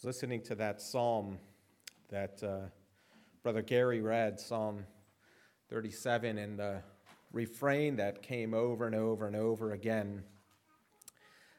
[0.00, 1.36] was listening to that psalm
[2.08, 2.60] that uh,
[3.42, 4.86] Brother Gary read, Psalm
[5.68, 6.82] 37, and the
[7.32, 10.22] refrain that came over and over and over again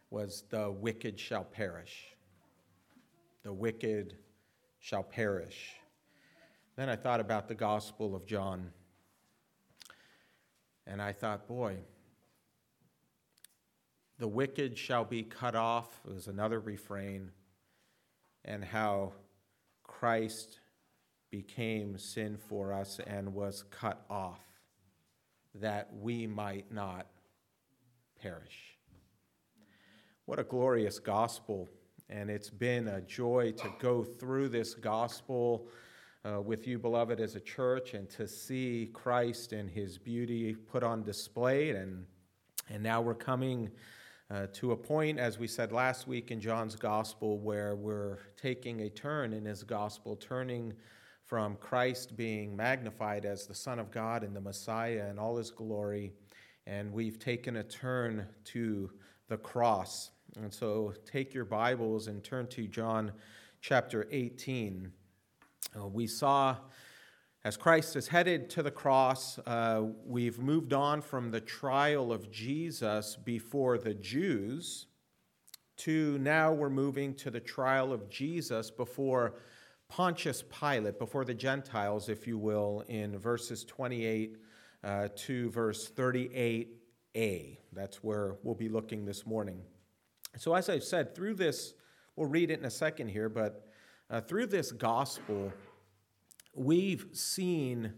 [0.09, 2.15] was The wicked shall perish.
[3.43, 4.17] The wicked
[4.79, 5.75] shall perish.
[6.75, 8.71] Then I thought about the Gospel of John.
[10.87, 11.77] And I thought, boy,
[14.17, 17.29] the wicked shall be cut off was another refrain
[18.45, 19.13] and how
[19.83, 20.59] Christ
[21.29, 24.41] became sin for us and was cut off
[25.55, 27.07] that we might not
[28.21, 28.77] perish.
[30.25, 31.67] What a glorious gospel.
[32.09, 35.67] And it's been a joy to go through this gospel
[36.23, 40.83] uh, with you, beloved, as a church, and to see Christ and his beauty put
[40.83, 41.71] on display.
[41.71, 42.05] And,
[42.69, 43.71] and now we're coming
[44.31, 48.81] uh, to a point, as we said last week in John's gospel, where we're taking
[48.81, 50.73] a turn in his gospel, turning
[51.25, 55.51] from Christ being magnified as the Son of God and the Messiah and all his
[55.51, 56.13] glory,
[56.65, 58.89] and we've taken a turn to
[59.27, 60.11] the cross.
[60.37, 63.11] And so take your Bibles and turn to John
[63.59, 64.91] chapter 18.
[65.77, 66.55] Uh, we saw
[67.43, 72.31] as Christ is headed to the cross, uh, we've moved on from the trial of
[72.31, 74.85] Jesus before the Jews
[75.77, 79.33] to now we're moving to the trial of Jesus before
[79.89, 84.37] Pontius Pilate, before the Gentiles, if you will, in verses 28
[84.83, 87.57] uh, to verse 38a.
[87.73, 89.63] That's where we'll be looking this morning.
[90.37, 91.73] So, as I've said, through this,
[92.15, 93.67] we'll read it in a second here, but
[94.11, 95.51] uh, through this gospel,
[96.53, 97.93] we've seen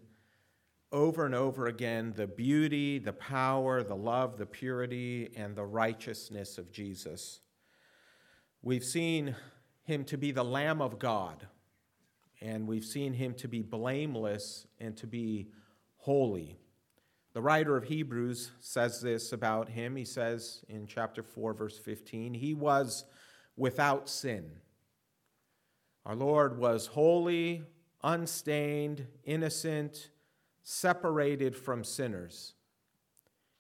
[0.92, 6.58] over and over again the beauty, the power, the love, the purity, and the righteousness
[6.58, 7.42] of Jesus.
[8.62, 9.36] We've seen
[9.84, 11.48] him to be the Lamb of God,
[12.42, 15.50] and we've seen him to be blameless and to be
[15.98, 16.60] holy.
[17.34, 19.96] The writer of Hebrews says this about him.
[19.96, 23.06] He says in chapter 4, verse 15, He was
[23.58, 24.52] without sin.
[26.06, 27.64] Our Lord was holy,
[28.04, 30.10] unstained, innocent,
[30.64, 32.54] separated from sinners.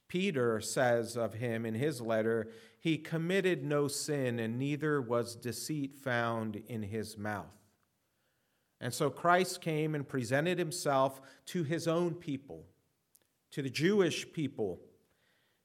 [0.07, 2.49] Peter says of him in his letter,
[2.79, 7.45] He committed no sin, and neither was deceit found in his mouth.
[8.79, 12.65] And so Christ came and presented himself to his own people,
[13.51, 14.81] to the Jewish people,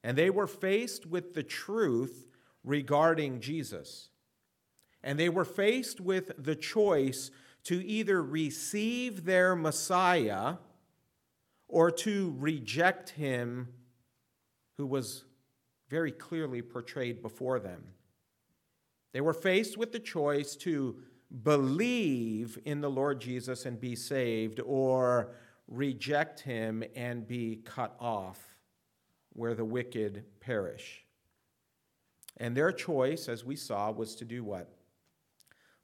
[0.03, 2.25] and they were faced with the truth
[2.63, 4.09] regarding Jesus.
[5.03, 7.31] And they were faced with the choice
[7.65, 10.55] to either receive their Messiah
[11.67, 13.67] or to reject him
[14.77, 15.25] who was
[15.89, 17.83] very clearly portrayed before them.
[19.11, 20.97] They were faced with the choice to
[21.43, 25.35] believe in the Lord Jesus and be saved, or
[25.67, 28.55] reject him and be cut off,
[29.33, 31.03] where the wicked perish.
[32.37, 34.71] And their choice, as we saw, was to do what?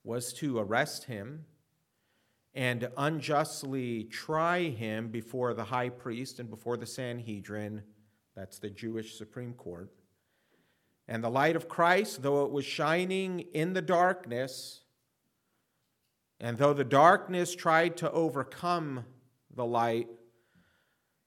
[0.04, 1.46] Was to arrest him
[2.56, 7.84] and unjustly try him before the high priest and before the Sanhedrin,
[8.34, 9.92] that's the Jewish Supreme Court.
[11.08, 14.82] And the light of Christ, though it was shining in the darkness,
[16.40, 19.04] and though the darkness tried to overcome
[19.54, 20.08] the light,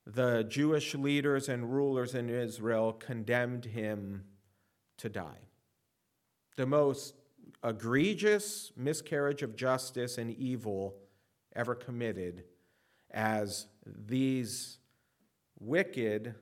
[0.06, 4.24] the Jewish leaders and rulers in Israel condemned him
[4.96, 5.48] to die.
[6.56, 7.14] The most
[7.62, 10.96] egregious miscarriage of justice and evil
[11.58, 12.44] ever committed
[13.10, 14.78] as these
[15.58, 16.36] wicked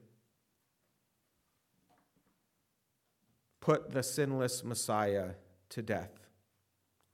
[3.60, 5.30] put the sinless Messiah
[5.70, 6.28] to death,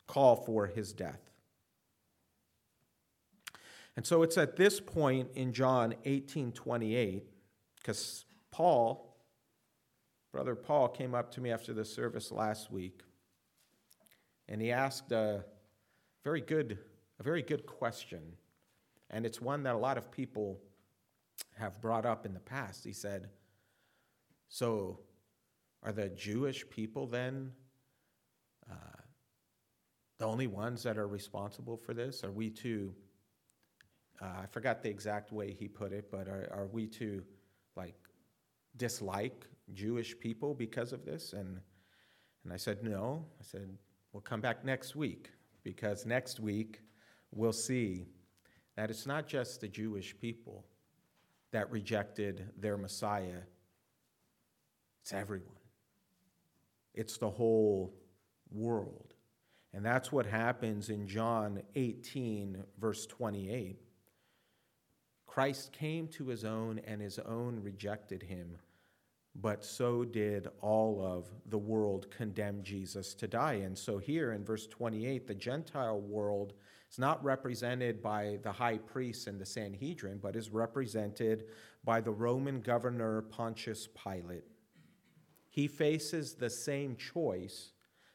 [0.09, 1.21] call for his death.
[3.95, 7.25] And so it's at this point in John 18 28,
[7.77, 9.17] because Paul,
[10.33, 13.03] brother Paul, came up to me after the service last week,
[14.49, 15.45] and he asked a
[16.25, 16.79] very good
[17.23, 18.21] a very good question,
[19.11, 20.61] and it's one that a lot of people
[21.57, 22.83] have brought up in the past.
[22.83, 23.29] He said,
[24.49, 24.99] So,
[25.85, 27.53] are the Jewish people then
[28.69, 29.01] uh,
[30.19, 32.25] the only ones that are responsible for this?
[32.25, 32.93] Are we to,
[34.21, 37.23] uh, I forgot the exact way he put it, but are, are we to
[37.77, 37.95] like
[38.77, 41.35] dislike Jewish people because of this?
[41.35, 41.61] And,
[42.43, 43.25] and I said, No.
[43.41, 43.69] I said,
[44.13, 45.31] We'll come back next week
[45.63, 46.81] because next week
[47.33, 48.07] we'll see
[48.77, 50.65] that it's not just the Jewish people
[51.51, 53.41] that rejected their Messiah,
[55.03, 55.49] it's everyone,
[56.95, 57.93] it's the whole
[58.51, 59.15] world.
[59.75, 63.81] And that's what happens in John 18, verse 28.
[65.27, 68.59] Christ came to his own, and his own rejected him,
[69.35, 73.55] but so did all of the world condemn Jesus to die.
[73.55, 76.53] And so here in verse 28, the Gentile world
[76.93, 81.45] is not represented by the high priest and the Sanhedrin, but is represented
[81.83, 84.45] by the Roman governor Pontius Pilate.
[85.49, 87.73] He faces the same choice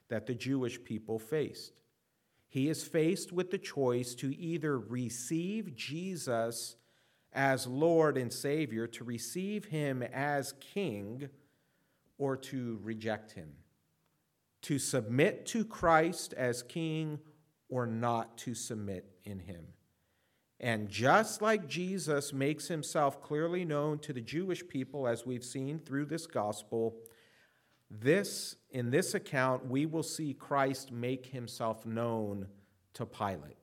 [0.10, 1.74] that the Jewish people faced.
[2.50, 6.76] He is faced with the choice to either receive Jesus
[7.34, 11.30] as Lord and Savior, to receive him as King,
[12.20, 13.54] or to reject him,
[14.62, 17.20] to submit to Christ as King,
[17.70, 19.66] or not to submit in him.
[20.60, 25.80] And just like Jesus makes himself clearly known to the Jewish people, as we've seen
[25.80, 26.96] through this gospel,
[27.92, 32.48] this, in this account, we will see Christ make himself known
[32.96, 33.58] to Pilate.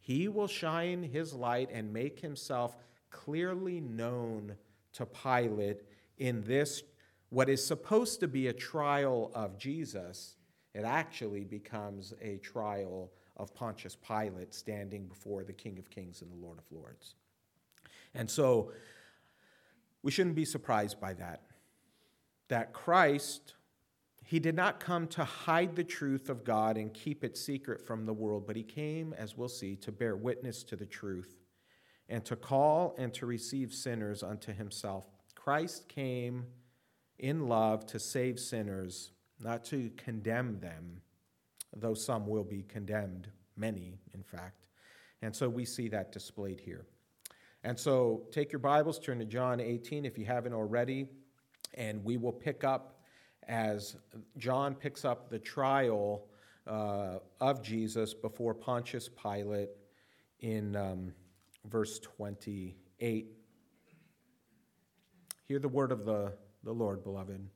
[0.00, 2.74] He will shine his light and make himself
[3.10, 4.56] clearly known
[4.94, 5.82] to Pilate
[6.16, 6.82] in this,
[7.28, 10.37] what is supposed to be a trial of Jesus.
[10.78, 16.30] It actually becomes a trial of Pontius Pilate standing before the King of Kings and
[16.30, 17.16] the Lord of Lords.
[18.14, 18.72] And so
[20.02, 21.42] we shouldn't be surprised by that.
[22.48, 23.54] That Christ
[24.28, 28.04] he did not come to hide the truth of God and keep it secret from
[28.04, 31.34] the world, but he came, as we'll see, to bear witness to the truth
[32.10, 35.06] and to call and to receive sinners unto himself.
[35.34, 36.44] Christ came
[37.18, 41.00] in love to save sinners, not to condemn them,
[41.76, 44.66] though some will be condemned, many, in fact.
[45.22, 46.86] And so we see that displayed here.
[47.64, 51.08] And so take your Bibles, turn to John 18 if you haven't already,
[51.74, 53.00] and we will pick up
[53.48, 53.96] as
[54.36, 56.26] John picks up the trial
[56.66, 59.70] uh, of Jesus before Pontius Pilate
[60.40, 61.12] in um,
[61.64, 63.26] verse 28.
[65.46, 67.48] Hear the word of the, the Lord, beloved.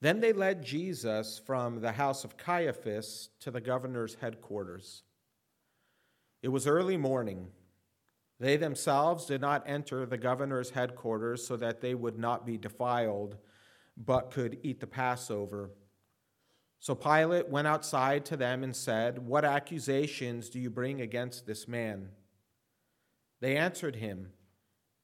[0.00, 5.02] Then they led Jesus from the house of Caiaphas to the governor's headquarters.
[6.42, 7.48] It was early morning.
[8.38, 13.36] They themselves did not enter the governor's headquarters so that they would not be defiled,
[13.96, 15.70] but could eat the Passover.
[16.78, 21.66] So Pilate went outside to them and said, What accusations do you bring against this
[21.66, 22.10] man?
[23.40, 24.32] They answered him,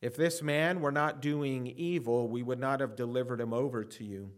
[0.02, 4.04] If this man were not doing evil, we would not have delivered him over to
[4.04, 4.32] you.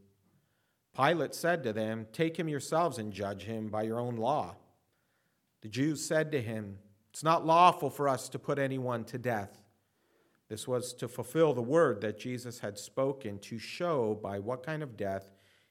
[0.96, 4.56] Pilate said to them, Take him yourselves and judge him by your own law.
[5.62, 6.78] The Jews said to him,
[7.14, 9.62] it's not lawful for us to put anyone to death.
[10.48, 14.82] This was to fulfill the word that Jesus had spoken to show by what kind
[14.82, 15.30] of death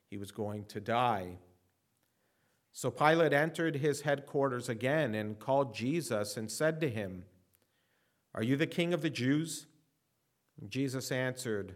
[0.10, 1.40] he was going to die.
[2.72, 7.25] So Pilate entered his headquarters again and called Jesus and said to him,
[8.34, 9.66] Are you the king of the Jews?
[10.62, 11.75] And Jesus answered,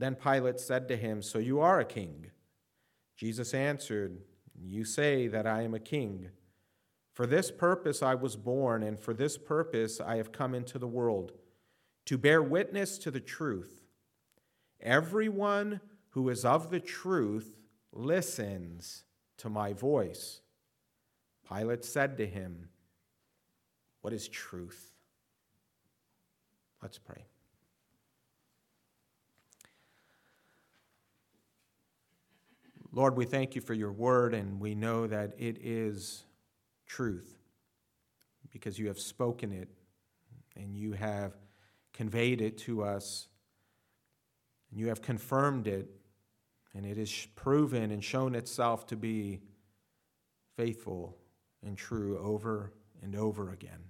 [0.00, 2.30] Then Pilate said to him, So you are a king?
[3.18, 4.22] Jesus answered,
[4.58, 6.30] You say that I am a king.
[7.12, 10.88] For this purpose I was born, and for this purpose I have come into the
[10.88, 11.32] world,
[12.06, 13.84] to bear witness to the truth.
[14.80, 17.58] Everyone who is of the truth
[17.92, 19.04] listens
[19.36, 20.40] to my voice.
[21.46, 22.70] Pilate said to him,
[24.00, 24.94] What is truth?
[26.80, 27.26] Let's pray.
[32.92, 36.24] Lord, we thank you for your word, and we know that it is
[36.86, 37.38] truth
[38.50, 39.68] because you have spoken it
[40.56, 41.34] and you have
[41.92, 43.28] conveyed it to us
[44.70, 45.88] and you have confirmed it
[46.74, 49.40] and it is proven and shown itself to be
[50.56, 51.16] faithful
[51.64, 53.84] and true over and over again.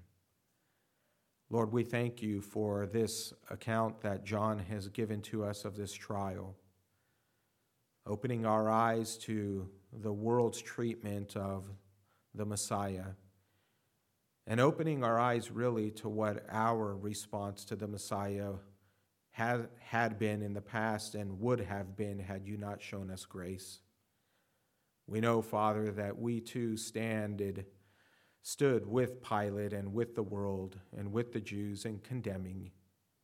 [1.51, 5.93] Lord, we thank you for this account that John has given to us of this
[5.93, 6.55] trial,
[8.07, 11.65] opening our eyes to the world's treatment of
[12.35, 13.15] the Messiah,
[14.47, 18.53] and opening our eyes really to what our response to the Messiah
[19.31, 23.25] had, had been in the past and would have been had you not shown us
[23.25, 23.81] grace.
[25.07, 27.67] We know, Father, that we too standed,
[28.43, 32.71] stood with Pilate and with the world and with the Jews in condemning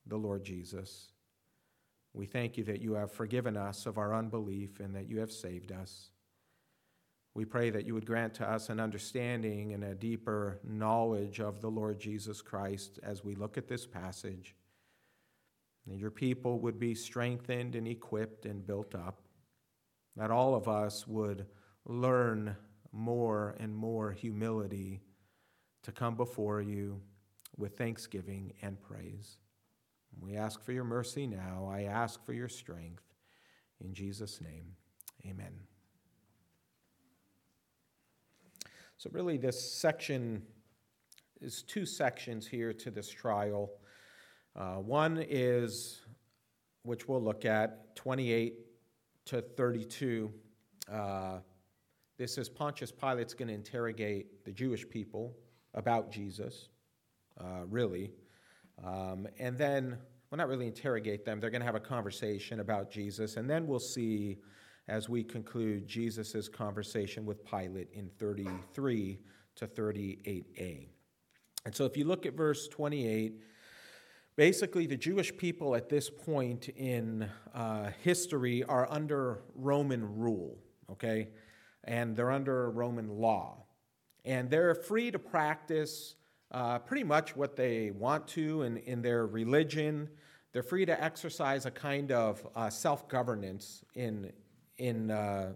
[0.06, 1.12] the Lord Jesus.
[2.16, 5.30] We thank you that you have forgiven us of our unbelief and that you have
[5.30, 6.12] saved us.
[7.34, 11.60] We pray that you would grant to us an understanding and a deeper knowledge of
[11.60, 14.54] the Lord Jesus Christ as we look at this passage.
[15.86, 19.20] And your people would be strengthened and equipped and built up.
[20.16, 21.44] That all of us would
[21.84, 22.56] learn
[22.92, 25.02] more and more humility
[25.82, 27.02] to come before you
[27.58, 29.36] with thanksgiving and praise.
[30.20, 31.68] We ask for your mercy now.
[31.70, 33.04] I ask for your strength.
[33.84, 34.72] In Jesus' name,
[35.26, 35.52] amen.
[38.96, 40.42] So, really, this section
[41.40, 43.70] is two sections here to this trial.
[44.54, 46.00] Uh, one is,
[46.82, 48.54] which we'll look at, 28
[49.26, 50.32] to 32.
[50.90, 51.38] Uh,
[52.16, 55.36] this is Pontius Pilate's going to interrogate the Jewish people
[55.74, 56.70] about Jesus,
[57.38, 58.12] uh, really.
[58.84, 59.98] Um, and then,
[60.30, 63.36] well, not really interrogate them, they're going to have a conversation about Jesus.
[63.36, 64.38] And then we'll see,
[64.88, 69.18] as we conclude, Jesus' conversation with Pilate in 33
[69.56, 70.88] to 38a.
[71.64, 73.40] And so if you look at verse 28,
[74.36, 80.58] basically the Jewish people at this point in uh, history are under Roman rule,
[80.90, 81.28] okay?
[81.86, 83.64] and they're under Roman law.
[84.24, 86.16] And they're free to practice
[86.50, 90.08] uh, pretty much what they want to in, in their religion.
[90.52, 94.32] They're free to exercise a kind of uh, self governance in,
[94.78, 95.52] in, uh,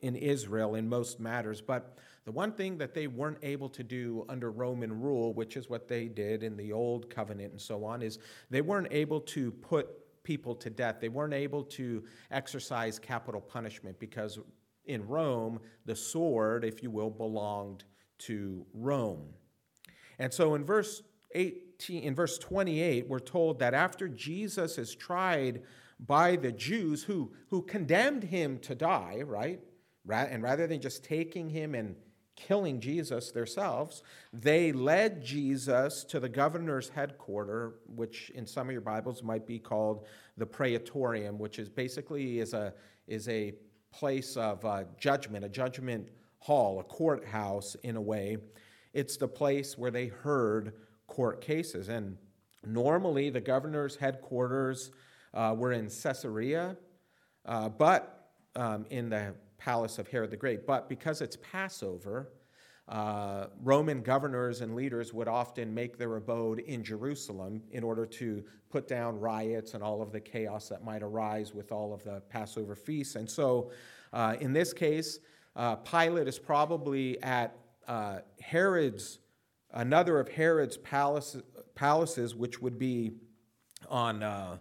[0.00, 1.60] in Israel in most matters.
[1.60, 5.68] But the one thing that they weren't able to do under Roman rule, which is
[5.68, 8.18] what they did in the Old Covenant and so on, is
[8.50, 9.88] they weren't able to put
[10.24, 10.96] people to death.
[11.00, 14.38] They weren't able to exercise capital punishment because
[14.86, 17.84] in Rome, the sword, if you will, belonged
[18.18, 19.28] to Rome.
[20.18, 21.02] And so in verse
[21.34, 25.62] 18, in verse 28, we're told that after Jesus is tried
[26.00, 29.60] by the Jews who, who condemned him to die, right?
[30.08, 31.96] And rather than just taking him and
[32.36, 34.02] killing Jesus themselves,
[34.32, 39.58] they led Jesus to the governor's headquarters, which in some of your Bibles might be
[39.58, 40.06] called
[40.36, 42.74] the Praetorium, which is basically is a,
[43.06, 43.54] is a
[43.92, 48.36] place of uh, judgment, a judgment hall, a courthouse in a way.
[48.94, 50.72] It's the place where they heard
[51.06, 51.88] court cases.
[51.88, 52.16] And
[52.64, 54.90] normally the governor's headquarters
[55.34, 56.76] uh, were in Caesarea,
[57.44, 60.66] uh, but um, in the palace of Herod the Great.
[60.66, 62.30] But because it's Passover,
[62.86, 68.44] uh, Roman governors and leaders would often make their abode in Jerusalem in order to
[68.70, 72.20] put down riots and all of the chaos that might arise with all of the
[72.28, 73.16] Passover feasts.
[73.16, 73.70] And so,
[74.12, 75.18] uh, in this case,
[75.56, 77.56] uh, Pilate is probably at
[77.86, 79.18] uh, Herod's,
[79.72, 81.36] another of Herod's palace,
[81.74, 83.12] palaces, which would be
[83.88, 84.58] on, uh,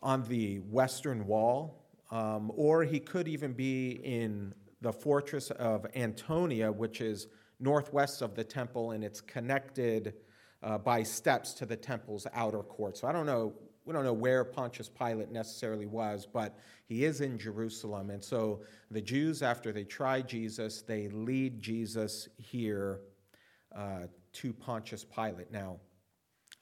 [0.00, 1.82] on the western wall.
[2.10, 7.26] Um, or he could even be in the fortress of Antonia, which is
[7.58, 10.14] northwest of the temple, and it's connected
[10.62, 12.96] uh, by steps to the temple's outer court.
[12.96, 13.54] So I don't know,
[13.86, 18.10] we don't know where Pontius Pilate necessarily was, but he is in Jerusalem.
[18.10, 23.00] And so the Jews, after they try Jesus, they lead Jesus here
[23.74, 25.52] uh, to Pontius Pilate.
[25.52, 25.78] Now,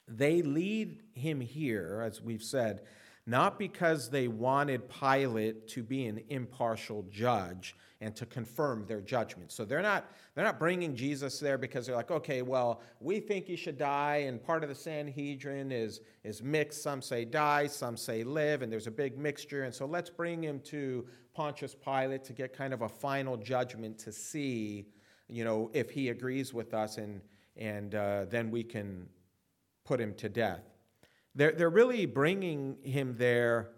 [0.07, 2.81] they lead him here, as we've said,
[3.27, 9.51] not because they wanted Pilate to be an impartial judge and to confirm their judgment.
[9.51, 13.45] So they're not, they're not bringing Jesus there because they're like, okay, well, we think
[13.45, 16.83] he should die, and part of the Sanhedrin is, is mixed.
[16.83, 19.63] Some say die, some say live, and there's a big mixture.
[19.63, 23.97] And so let's bring him to Pontius Pilate to get kind of a final judgment
[23.99, 24.87] to see,
[25.27, 27.21] you know, if he agrees with us, and,
[27.57, 29.07] and uh, then we can
[29.83, 30.74] put him to death.
[31.35, 33.71] They're, they're really bringing him there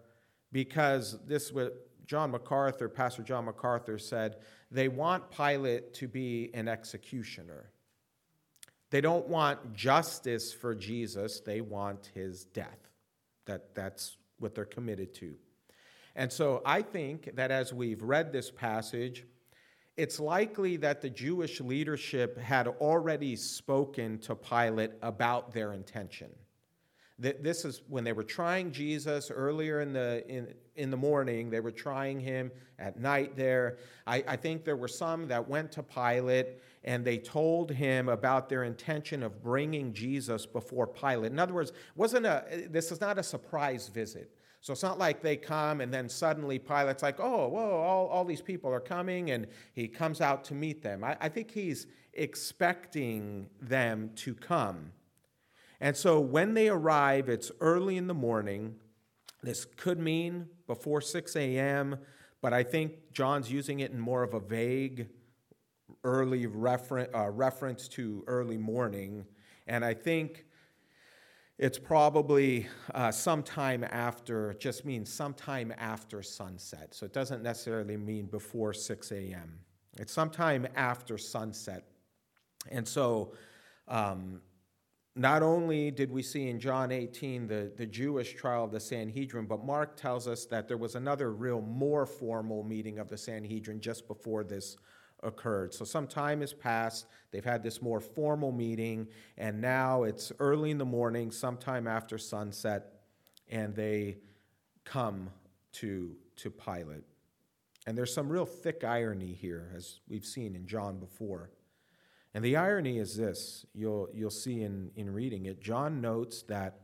[0.52, 4.38] because this what John MacArthur, Pastor John MacArthur said,
[4.72, 7.72] they want Pilate to be an executioner.
[8.90, 12.80] They don't want justice for Jesus, they want his death.
[13.46, 15.36] That, that's what they're committed to.
[16.16, 19.26] And so I think that as we've read this passage,
[19.98, 26.30] it's likely that the Jewish leadership had already spoken to Pilate about their intention.
[27.20, 31.60] This is when they were trying Jesus earlier in the, in, in the morning, they
[31.60, 33.80] were trying him at night there.
[34.06, 38.50] I, I think there were some that went to Pilate and they told him about
[38.50, 41.32] their intention of bringing Jesus before Pilate.
[41.32, 44.32] In other words, wasn't a, this is not a surprise visit.
[44.62, 48.26] So it's not like they come and then suddenly Pilate's like, oh, whoa, all, all
[48.26, 51.04] these people are coming, and he comes out to meet them.
[51.04, 54.92] I, I think he's expecting them to come.
[55.80, 58.76] And so when they arrive, it's early in the morning.
[59.44, 61.98] This could mean before 6 a.m.,
[62.42, 65.08] but I think John's using it in more of a vague,
[66.04, 69.26] early uh, reference to early morning.
[69.66, 70.46] And I think
[71.58, 76.94] it's probably uh, sometime after, just means sometime after sunset.
[76.94, 79.60] So it doesn't necessarily mean before 6 a.m.
[80.00, 81.86] It's sometime after sunset.
[82.70, 83.34] And so
[83.88, 84.42] um,
[85.18, 89.46] not only did we see in John 18 the, the Jewish trial of the Sanhedrin,
[89.46, 93.82] but Mark tells us that there was another real more formal meeting of the Sanhedrin
[93.82, 94.78] just before this
[95.24, 95.74] occurred.
[95.74, 97.08] So some time has passed.
[97.32, 99.08] They've had this more formal meeting,
[99.38, 102.94] and now it's early in the morning, sometime after sunset,
[103.50, 104.18] and they
[104.84, 105.30] come
[105.74, 107.04] to, to Pilate.
[107.88, 111.50] And there's some real thick irony here, as we've seen in John before.
[112.34, 115.62] And the irony is this you'll, you'll see in, in reading it.
[115.62, 116.82] John notes that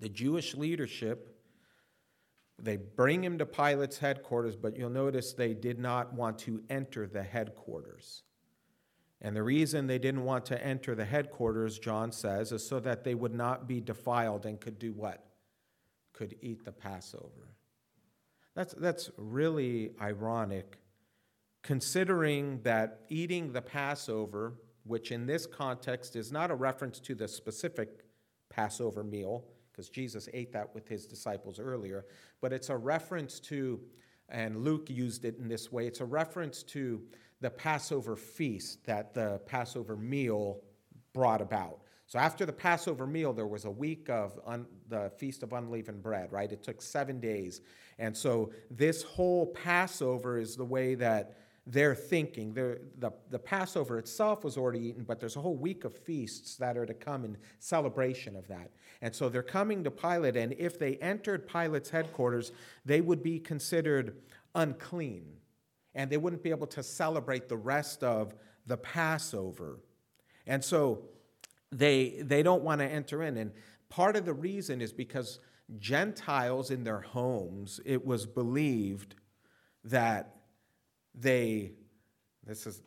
[0.00, 1.36] the Jewish leadership
[2.58, 7.06] they bring him to Pilate's headquarters, but you'll notice they did not want to enter
[7.06, 8.22] the headquarters.
[9.20, 13.04] And the reason they didn't want to enter the headquarters, John says, is so that
[13.04, 15.24] they would not be defiled and could do what?
[16.12, 17.54] Could eat the Passover.
[18.54, 20.78] That's, that's really ironic,
[21.62, 24.54] considering that eating the Passover,
[24.86, 28.04] which in this context is not a reference to the specific
[28.48, 32.06] Passover meal, because Jesus ate that with his disciples earlier,
[32.40, 33.80] but it's a reference to,
[34.28, 37.02] and Luke used it in this way, it's a reference to
[37.40, 40.62] the Passover feast that the Passover meal
[41.12, 41.80] brought about.
[42.06, 46.02] So after the Passover meal, there was a week of un, the Feast of Unleavened
[46.02, 46.50] Bread, right?
[46.50, 47.60] It took seven days.
[47.98, 52.54] And so this whole Passover is the way that they're thinking.
[52.54, 52.80] The,
[53.30, 56.86] the Passover itself was already eaten, but there's a whole week of feasts that are
[56.86, 58.70] to come in celebration of that.
[59.02, 62.52] And so they're coming to Pilate, and if they entered Pilate's headquarters,
[62.84, 64.16] they would be considered
[64.54, 65.26] unclean,
[65.94, 68.34] and they wouldn't be able to celebrate the rest of
[68.66, 69.80] the Passover.
[70.46, 71.02] And so
[71.72, 73.36] they, they don't want to enter in.
[73.36, 73.50] And
[73.88, 75.40] part of the reason is because
[75.78, 79.16] Gentiles in their homes, it was believed
[79.84, 80.35] that
[81.16, 81.72] they,
[82.44, 82.82] this is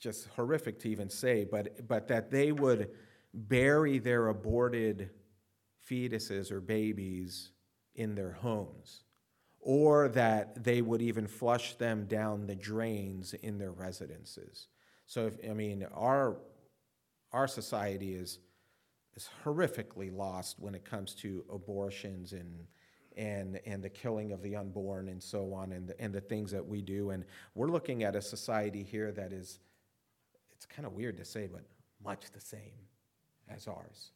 [0.00, 2.90] just horrific to even say, but, but that they would
[3.34, 5.10] bury their aborted
[5.88, 7.50] fetuses or babies
[7.94, 9.02] in their homes,
[9.60, 14.68] or that they would even flush them down the drains in their residences.
[15.06, 16.38] So, if, I mean, our,
[17.32, 18.38] our society is,
[19.14, 22.66] is horrifically lost when it comes to abortions and
[23.16, 26.50] and, and the killing of the unborn and so on and the, and the things
[26.50, 27.10] that we do.
[27.10, 27.24] And
[27.54, 29.58] we're looking at a society here that is,
[30.52, 31.62] it's kind of weird to say, but
[32.04, 32.74] much the same
[33.48, 34.10] as ours.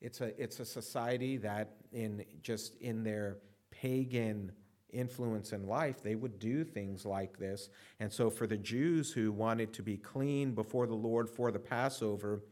[0.00, 3.38] It's a, it's a society that in just in their
[3.70, 4.52] pagan
[4.92, 7.68] influence in life, they would do things like this.
[8.00, 11.58] And so for the Jews who wanted to be clean before the Lord for the
[11.58, 12.42] Passover,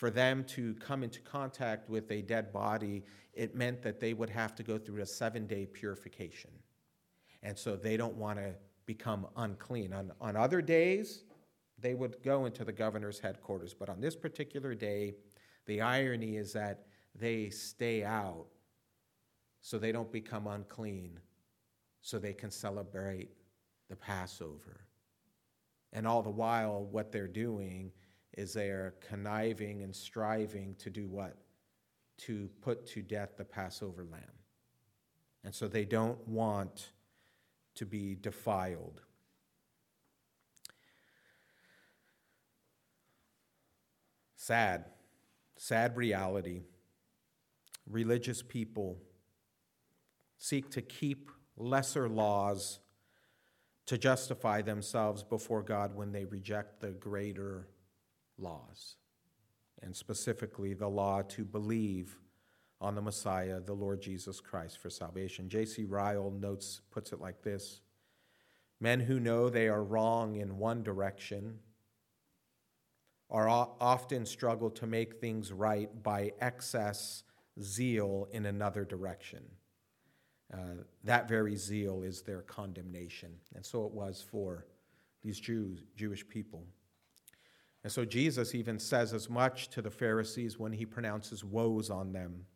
[0.00, 4.30] for them to come into contact with a dead body, it meant that they would
[4.30, 6.50] have to go through a seven day purification.
[7.42, 8.54] And so they don't want to
[8.86, 9.92] become unclean.
[9.92, 11.24] On, on other days,
[11.78, 13.74] they would go into the governor's headquarters.
[13.74, 15.16] But on this particular day,
[15.66, 18.46] the irony is that they stay out
[19.60, 21.20] so they don't become unclean,
[22.00, 23.28] so they can celebrate
[23.90, 24.86] the Passover.
[25.92, 27.92] And all the while, what they're doing
[28.36, 31.36] is they are conniving and striving to do what?
[32.18, 34.22] To put to death the Passover lamb.
[35.42, 36.92] And so they don't want
[37.76, 39.02] to be defiled.
[44.36, 44.84] Sad,
[45.56, 46.62] sad reality.
[47.88, 48.98] Religious people
[50.38, 52.80] seek to keep lesser laws
[53.86, 57.68] to justify themselves before God when they reject the greater
[58.40, 58.96] laws,
[59.82, 62.18] and specifically the law to believe
[62.80, 65.48] on the Messiah, the Lord Jesus Christ, for salvation.
[65.48, 65.84] J.C.
[65.84, 67.80] Ryle notes, puts it like this
[68.80, 71.58] Men who know they are wrong in one direction
[73.28, 77.22] are often struggle to make things right by excess
[77.62, 79.44] zeal in another direction.
[80.52, 83.30] Uh, that very zeal is their condemnation.
[83.54, 84.66] And so it was for
[85.22, 86.64] these Jews, Jewish people.
[87.82, 92.12] And so Jesus even says as much to the Pharisees when he pronounces woes on
[92.12, 92.46] them.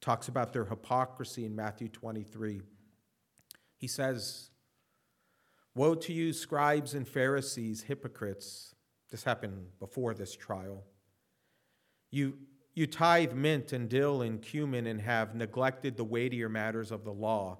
[0.00, 2.60] talks about their hypocrisy in Matthew 23.
[3.78, 4.50] He says,
[5.74, 8.74] Woe to you, scribes and Pharisees, hypocrites.
[9.10, 10.84] This happened before this trial.
[12.10, 12.36] You,
[12.74, 17.12] you tithe mint and dill and cumin and have neglected the weightier matters of the
[17.12, 17.58] law,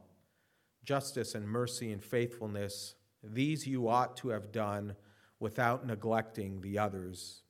[0.84, 2.94] justice and mercy and faithfulness.
[3.22, 4.96] These you ought to have done
[5.44, 7.42] without neglecting the others.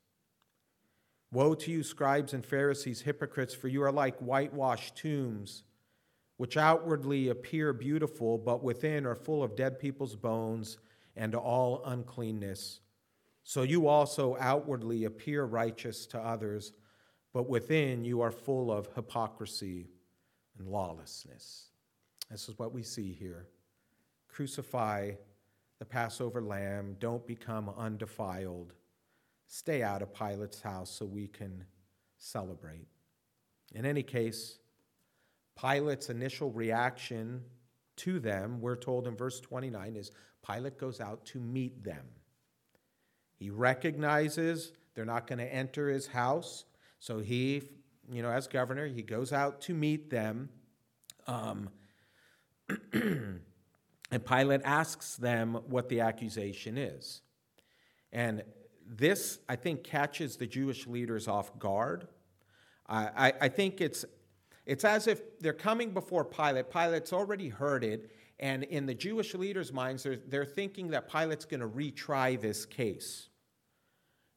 [1.30, 5.62] Woe to you, scribes and Pharisees, hypocrites, for you are like whitewashed tombs,
[6.36, 10.78] which outwardly appear beautiful, but within are full of dead people's bones
[11.14, 12.80] and all uncleanness.
[13.44, 16.72] So you also outwardly appear righteous to others,
[17.32, 19.86] but within you are full of hypocrisy
[20.58, 21.68] and lawlessness.
[22.28, 23.46] This is what we see here.
[24.26, 25.12] Crucify
[25.84, 28.72] the Passover lamb, don't become undefiled
[29.46, 31.66] stay out of Pilate's house so we can
[32.16, 32.88] celebrate.
[33.74, 34.58] In any case,
[35.60, 37.42] Pilate's initial reaction
[37.96, 40.10] to them, we're told in verse 29, is
[40.44, 42.06] Pilate goes out to meet them.
[43.38, 46.64] He recognizes they're not going to enter his house,
[46.98, 47.62] so he,
[48.10, 50.48] you know, as governor, he goes out to meet them.
[51.26, 51.68] Um,
[54.10, 57.22] and Pilate asks them what the accusation is.
[58.12, 58.42] And
[58.86, 62.06] this, I think, catches the Jewish leaders off guard.
[62.86, 64.04] I, I think it's,
[64.66, 66.70] it's as if they're coming before Pilate.
[66.70, 71.46] Pilate's already heard it, and in the Jewish leaders' minds, they're, they're thinking that Pilate's
[71.46, 73.28] going to retry this case.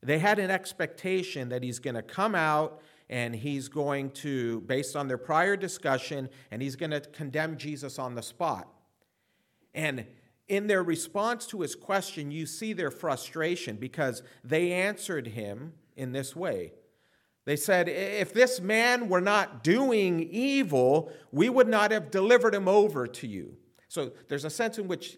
[0.02, 4.96] They had an expectation that he's going to come out and he's going to, based
[4.96, 8.68] on their prior discussion, and he's going to condemn Jesus on the spot.
[9.78, 10.06] And
[10.48, 16.12] in their response to his question, you see their frustration because they answered him in
[16.12, 16.74] this way.
[17.46, 22.68] They said, If this man were not doing evil, we would not have delivered him
[22.68, 23.56] over to you.
[23.88, 25.18] So there's a sense in which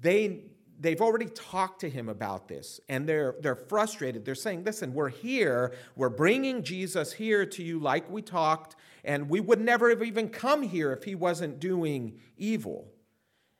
[0.00, 0.42] they,
[0.78, 4.24] they've already talked to him about this and they're, they're frustrated.
[4.24, 9.30] They're saying, Listen, we're here, we're bringing Jesus here to you like we talked, and
[9.30, 12.92] we would never have even come here if he wasn't doing evil.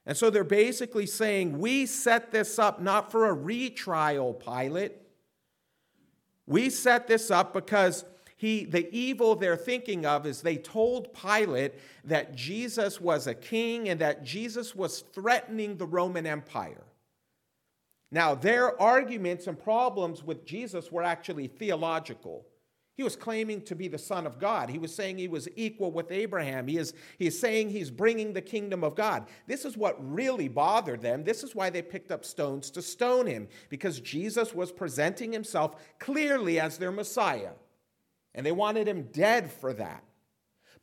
[0.06, 4.92] And so they're basically saying, We set this up not for a retrial, Pilate.
[6.46, 8.04] We set this up because
[8.36, 13.88] he, the evil they're thinking of is they told Pilate that Jesus was a king
[13.88, 16.84] and that Jesus was threatening the Roman Empire.
[18.10, 22.46] Now, their arguments and problems with Jesus were actually theological.
[23.00, 24.68] He was claiming to be the Son of God.
[24.68, 26.66] He was saying he was equal with Abraham.
[26.66, 29.26] He is, he is saying he's bringing the kingdom of God.
[29.46, 31.24] This is what really bothered them.
[31.24, 35.76] This is why they picked up stones to stone him, because Jesus was presenting himself
[35.98, 37.52] clearly as their Messiah.
[38.34, 40.04] And they wanted him dead for that.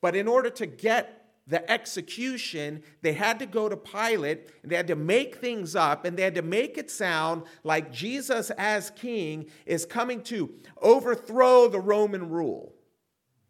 [0.01, 4.75] But in order to get the execution, they had to go to Pilate and they
[4.75, 8.89] had to make things up and they had to make it sound like Jesus, as
[8.91, 12.73] king, is coming to overthrow the Roman rule.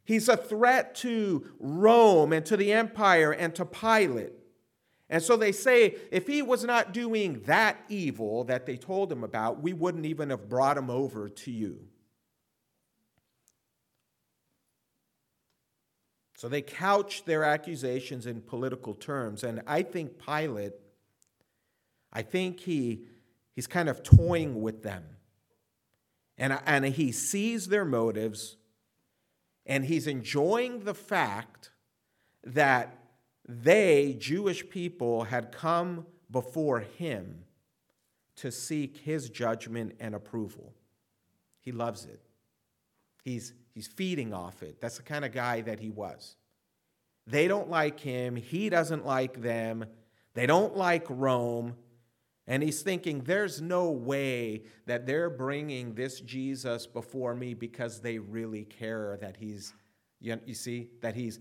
[0.06, 4.34] He's a threat to Rome and to the empire and to Pilate.
[5.10, 9.24] And so they say if he was not doing that evil that they told him
[9.24, 11.80] about, we wouldn't even have brought him over to you.
[16.38, 19.44] So they couch their accusations in political terms.
[19.44, 20.74] And I think Pilate,
[22.14, 23.02] I think he,
[23.54, 25.04] he's kind of toying with them.
[26.38, 28.56] And, and he sees their motives,
[29.66, 31.72] and he's enjoying the fact
[32.44, 32.96] that
[33.50, 37.46] they, Jewish people, had come before him
[38.36, 40.76] to seek his judgment and approval.
[41.62, 42.22] He loves it.
[43.24, 44.82] He's, He's feeding off it.
[44.82, 46.36] That's the kind of guy that he was.
[47.28, 48.36] They don't like him.
[48.36, 49.86] He doesn't like them.
[50.34, 51.76] They don't like Rome.
[52.48, 58.18] And he's thinking, there's no way that they're bringing this Jesus before me because they
[58.18, 59.76] really care that he's,
[60.22, 61.40] you, see, that he's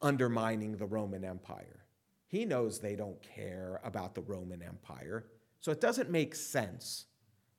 [0.00, 1.84] undermining the Roman Empire.
[2.26, 5.26] He knows they don't care about the Roman Empire.
[5.60, 7.04] So it doesn't make sense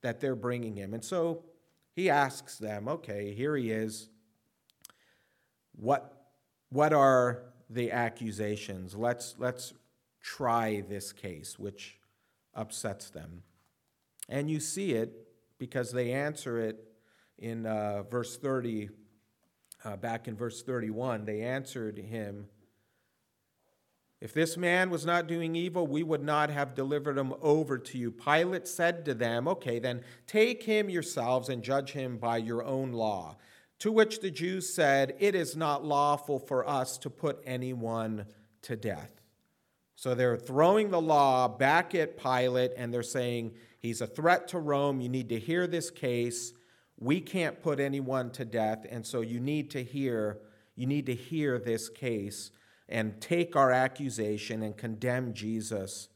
[0.02, 0.96] that they're bringing him.
[0.96, 1.44] And so
[1.98, 4.10] he asks them, okay, here he is.
[5.76, 6.28] What,
[6.70, 8.96] what are the accusations?
[8.96, 9.74] Let's, let's
[10.22, 11.98] try this case, which
[12.54, 13.42] upsets them.
[14.30, 16.84] And you see it because they answer it
[17.40, 18.90] in uh, verse 30,
[19.84, 21.26] uh, back in verse 31.
[21.26, 22.46] They answered him,
[24.20, 27.98] If this man was not doing evil, we would not have delivered him over to
[27.98, 28.12] you.
[28.12, 32.92] Pilate said to them, Okay, then take him yourselves and judge him by your own
[32.92, 33.38] law.
[33.80, 38.26] To which the Jews said, It is not lawful for us to put anyone
[38.64, 39.22] to death.
[39.96, 44.60] So they're throwing the law back at Pilate and they're saying, He's a threat to
[44.60, 45.00] Rome.
[45.00, 46.54] You need to hear this case.
[47.00, 50.40] We can't put anyone to death, and so you need to hear
[50.76, 52.52] you need to hear this case
[52.90, 56.10] and take our accusation and condemn Jesus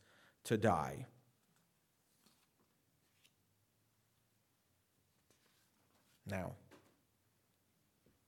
[0.45, 1.05] to die.
[6.25, 6.53] Now,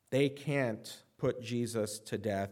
[0.09, 2.51] they can't put Jesus to death,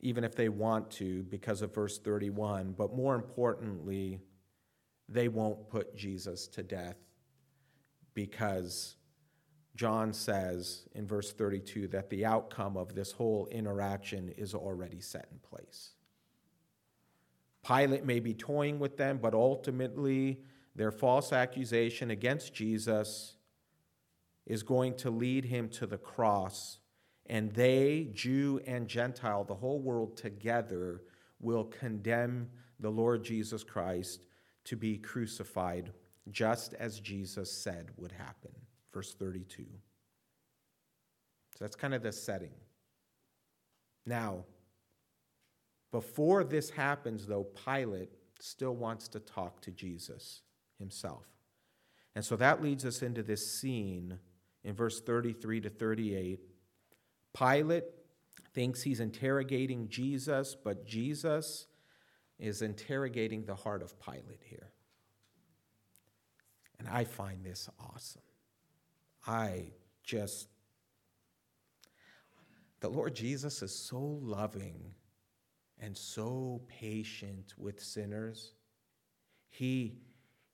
[0.00, 2.74] even if they want to, because of verse 31.
[2.78, 4.20] But more importantly,
[5.08, 6.96] they won't put Jesus to death
[8.14, 8.96] because
[9.76, 15.26] John says in verse 32 that the outcome of this whole interaction is already set
[15.32, 15.90] in place.
[17.66, 20.42] Pilate may be toying with them, but ultimately,
[20.76, 23.36] their false accusation against Jesus
[24.46, 26.78] is going to lead him to the cross,
[27.26, 31.02] and they, Jew and Gentile, the whole world together,
[31.40, 34.26] will condemn the Lord Jesus Christ
[34.64, 35.92] to be crucified,
[36.30, 38.52] just as Jesus said would happen.
[38.94, 39.64] Verse 32.
[41.52, 42.54] So that's kind of the setting.
[44.06, 44.44] Now,
[45.90, 50.42] before this happens, though, Pilate still wants to talk to Jesus
[50.78, 51.24] himself.
[52.14, 54.18] And so that leads us into this scene
[54.62, 56.40] in verse 33 to 38.
[57.36, 57.84] Pilate
[58.52, 61.66] thinks he's interrogating Jesus, but Jesus
[62.38, 64.70] is interrogating the heart of Pilate here.
[66.78, 68.22] And I find this awesome.
[69.26, 70.48] I just,
[72.80, 74.92] the Lord Jesus is so loving
[75.78, 78.52] and so patient with sinners.
[79.48, 79.98] He,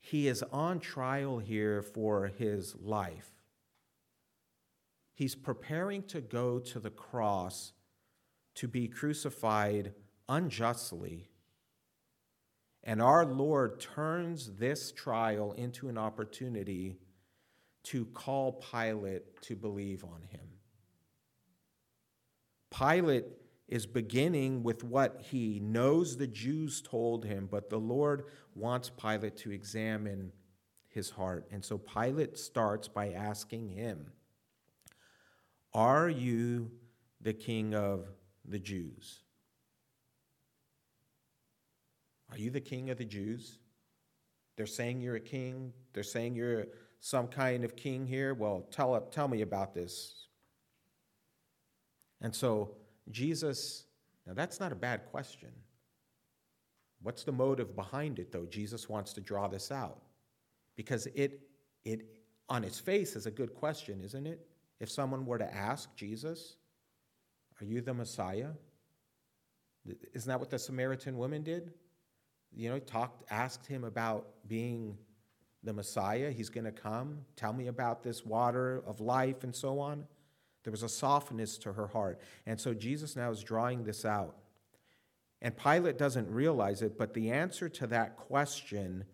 [0.00, 3.30] he is on trial here for his life.
[5.14, 7.72] He's preparing to go to the cross
[8.54, 9.92] to be crucified
[10.28, 11.28] unjustly.
[12.82, 16.98] And our Lord turns this trial into an opportunity
[17.84, 20.40] to call Pilate to believe on him.
[22.70, 23.24] Pilate
[23.68, 29.36] is beginning with what he knows the Jews told him, but the Lord wants Pilate
[29.38, 30.32] to examine
[30.88, 31.46] his heart.
[31.50, 34.12] And so Pilate starts by asking him,
[35.72, 36.70] are you
[37.20, 38.06] the king of
[38.44, 39.22] the Jews?
[42.30, 43.58] Are you the king of the Jews?
[44.56, 45.72] They're saying you're a king.
[45.92, 46.66] They're saying you're
[47.00, 48.34] some kind of king here.
[48.34, 50.26] Well, tell, tell me about this.
[52.20, 52.76] And so,
[53.10, 53.84] Jesus,
[54.26, 55.50] now that's not a bad question.
[57.02, 58.44] What's the motive behind it, though?
[58.44, 60.02] Jesus wants to draw this out
[60.76, 61.40] because it,
[61.84, 62.02] it
[62.48, 64.46] on its face is a good question, isn't it?
[64.80, 66.56] If someone were to ask Jesus,
[67.60, 68.50] Are you the Messiah?
[70.12, 71.72] Isn't that what the Samaritan woman did?
[72.54, 74.98] You know, talked, asked him about being
[75.62, 76.30] the Messiah.
[76.30, 77.18] He's going to come.
[77.36, 80.04] Tell me about this water of life and so on.
[80.64, 82.20] There was a softness to her heart.
[82.46, 84.36] And so Jesus now is drawing this out.
[85.42, 89.04] And Pilate doesn't realize it, but the answer to that question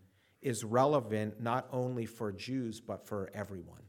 [0.42, 3.82] is relevant not only for Jews, but for everyone.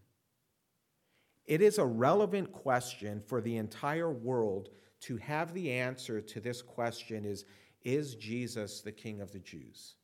[1.45, 4.69] It is a relevant question for the entire world
[5.01, 7.45] to have the answer to this question is
[7.83, 9.95] is Jesus the king of the Jews?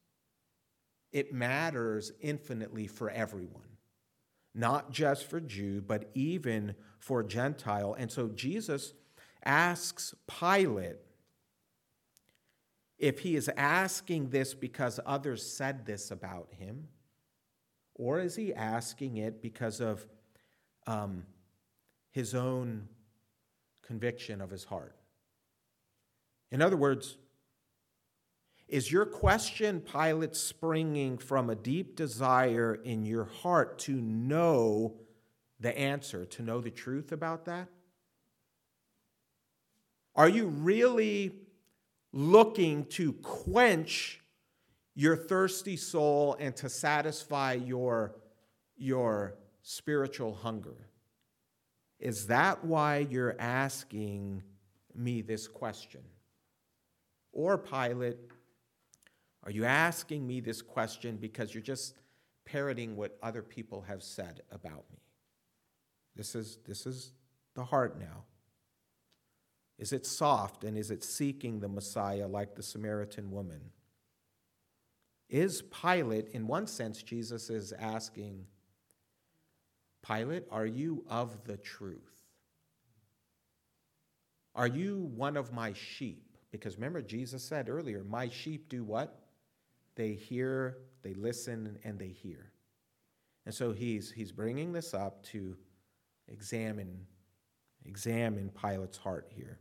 [1.14, 3.78] It matters infinitely for everyone.
[4.54, 7.96] Not just for Jew, but even for Gentile.
[7.98, 8.94] And so Jesus
[9.46, 10.98] asks Pilate
[13.00, 16.90] if he is asking this because others said this about him,
[17.96, 20.06] or is he asking it because of
[20.88, 21.24] um,
[22.12, 22.88] his own
[23.82, 24.96] conviction of his heart.
[26.52, 27.18] In other words,
[28.74, 34.96] is your question, Pilate, springing from a deep desire in your heart to know
[35.60, 37.68] the answer, to know the truth about that?
[40.16, 41.36] Are you really
[42.12, 44.20] looking to quench
[44.96, 48.16] your thirsty soul and to satisfy your,
[48.76, 50.90] your spiritual hunger?
[52.00, 54.42] Is that why you're asking
[54.96, 56.02] me this question?
[57.32, 58.18] Or, Pilate,
[59.44, 61.96] are you asking me this question because you're just
[62.46, 65.00] parroting what other people have said about me?
[66.16, 67.12] This is, this is
[67.56, 68.24] the heart now.
[69.78, 73.62] Is it soft and is it seeking the Messiah like the Samaritan woman?
[75.30, 78.46] Is Pilate, in one sense, Jesus is asking,
[80.06, 82.14] Pilate, are you of the truth?
[84.56, 86.38] Are you one of my sheep?
[86.52, 89.23] Because remember, Jesus said earlier, My sheep do what?
[89.96, 92.52] They hear, they listen, and they hear.
[93.46, 95.58] And so he's, he's bringing this up to
[96.28, 97.06] examine,
[97.86, 99.60] examine Pilate's heart here.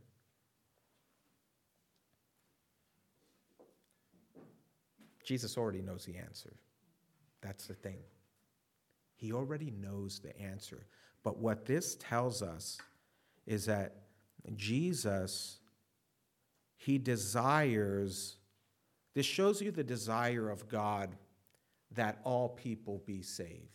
[5.23, 6.53] Jesus already knows the answer.
[7.41, 7.99] That's the thing.
[9.15, 10.85] He already knows the answer.
[11.23, 12.77] But what this tells us
[13.45, 13.95] is that
[14.55, 15.59] Jesus,
[16.75, 18.37] he desires,
[19.13, 21.15] this shows you the desire of God
[21.91, 23.69] that all people be saved.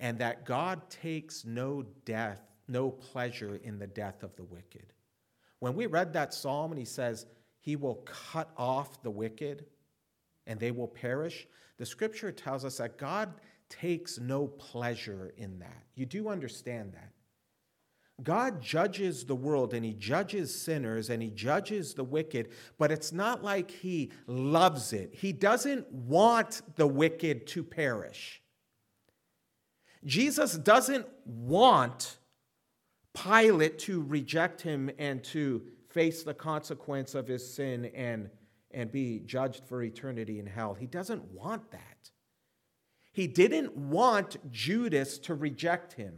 [0.00, 4.92] And that God takes no death, no pleasure in the death of the wicked.
[5.60, 7.26] When we read that psalm and he says,
[7.60, 9.66] He will cut off the wicked
[10.46, 11.46] and they will perish,
[11.78, 13.34] the scripture tells us that God
[13.68, 15.84] takes no pleasure in that.
[15.94, 17.13] You do understand that.
[18.22, 23.12] God judges the world and he judges sinners and he judges the wicked, but it's
[23.12, 25.14] not like he loves it.
[25.14, 28.40] He doesn't want the wicked to perish.
[30.04, 32.18] Jesus doesn't want
[33.14, 38.28] Pilate to reject him and to face the consequence of his sin and,
[38.72, 40.74] and be judged for eternity in hell.
[40.74, 42.10] He doesn't want that.
[43.12, 46.14] He didn't want Judas to reject him.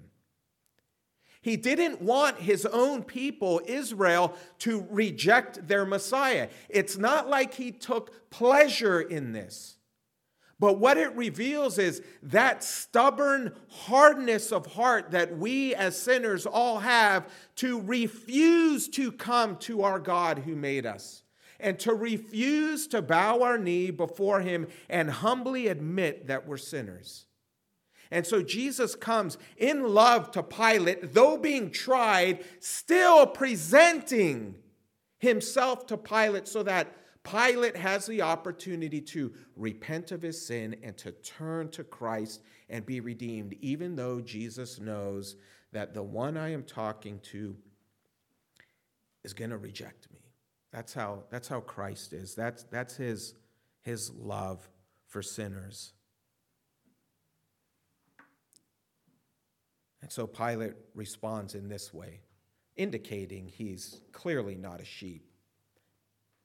[1.43, 6.49] He didn't want his own people, Israel, to reject their Messiah.
[6.69, 9.77] It's not like he took pleasure in this.
[10.59, 16.79] But what it reveals is that stubborn hardness of heart that we as sinners all
[16.79, 21.23] have to refuse to come to our God who made us
[21.61, 27.26] and to refuse to bow our knee before him and humbly admit that we're sinners.
[28.11, 34.57] And so Jesus comes in love to Pilate, though being tried, still presenting
[35.19, 36.93] himself to Pilate so that
[37.25, 42.87] Pilate has the opportunity to repent of his sin and to turn to Christ and
[42.87, 45.37] be redeemed, even though Jesus knows
[45.73, 47.57] that the one I am talking to
[49.25, 50.21] is going to reject me.
[50.71, 52.35] That's how, that's how Christ is.
[52.35, 53.35] That's, that's his,
[53.83, 54.69] his love
[55.09, 55.95] for sinners.
[60.03, 62.21] And so Pilate responds in this way,
[62.77, 65.25] indicating he's clearly not a sheep,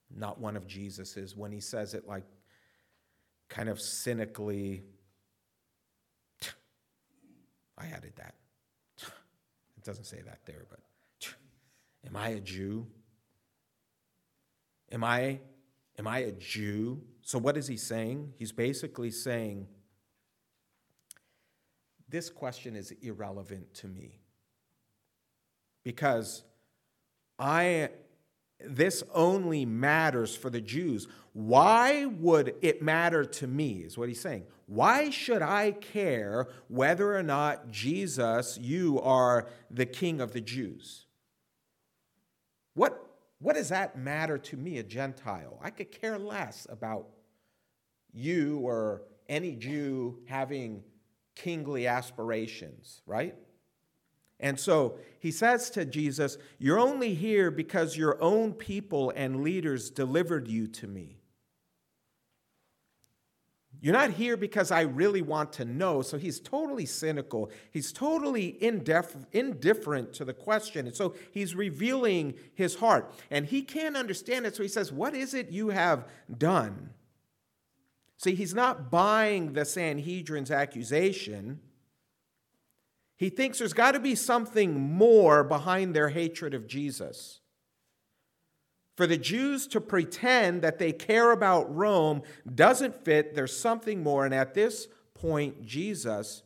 [0.09, 2.23] not one of Jesus's, when he says it like
[3.49, 4.83] kind of cynically,
[7.77, 8.35] I added that.
[9.77, 10.79] It doesn't say that there, but
[12.07, 12.87] am I a Jew?
[14.91, 15.39] Am I
[15.97, 17.01] am I a Jew?
[17.21, 18.33] So what is he saying?
[18.37, 19.67] He's basically saying
[22.11, 24.19] this question is irrelevant to me
[25.83, 26.43] because
[27.39, 27.89] I
[28.63, 31.07] this only matters for the Jews.
[31.33, 33.79] Why would it matter to me?
[33.79, 34.43] Is what he's saying.
[34.67, 41.05] Why should I care whether or not Jesus, you are the king of the Jews?
[42.75, 43.03] What,
[43.39, 45.59] what does that matter to me, a Gentile?
[45.61, 47.07] I could care less about
[48.13, 50.83] you or any Jew having
[51.35, 53.35] kingly aspirations, right?
[54.39, 59.89] And so he says to Jesus, You're only here because your own people and leaders
[59.89, 61.21] delivered you to me.
[63.83, 66.03] You're not here because I really want to know.
[66.03, 67.49] So he's totally cynical.
[67.71, 70.85] He's totally indif- indifferent to the question.
[70.85, 73.11] And so he's revealing his heart.
[73.31, 74.55] And he can't understand it.
[74.55, 76.91] So he says, What is it you have done?
[78.21, 81.59] See, he's not buying the Sanhedrin's accusation.
[83.17, 87.39] He thinks there's got to be something more behind their hatred of Jesus.
[88.95, 92.21] For the Jews to pretend that they care about Rome
[92.53, 93.33] doesn't fit.
[93.33, 94.23] There's something more.
[94.23, 96.43] And at this point, Jesus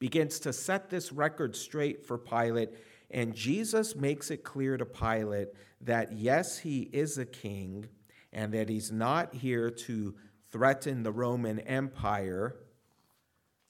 [0.00, 2.70] begins to set this record straight for Pilate.
[3.12, 5.50] And Jesus makes it clear to Pilate
[5.82, 7.86] that yes, he is a king
[8.32, 10.16] and that he's not here to
[10.50, 12.56] threaten the Roman Empire,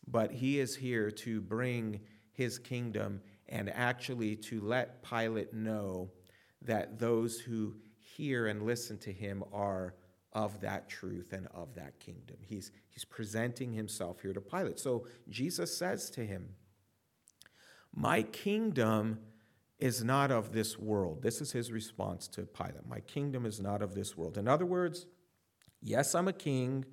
[0.07, 2.01] but he is here to bring
[2.33, 6.11] his kingdom and actually to let Pilate know
[6.63, 9.95] that those who hear and listen to him are
[10.33, 12.37] of that truth and of that kingdom.
[12.43, 14.79] He's, he's presenting himself here to Pilate.
[14.79, 16.51] So Jesus says to him,
[17.95, 19.19] My kingdom
[19.79, 21.23] is not of this world.
[21.23, 22.87] This is his response to Pilate.
[22.87, 24.39] My kingdom is not of this world.
[24.39, 25.07] In other words,
[25.83, 26.85] Yes, I'm a king,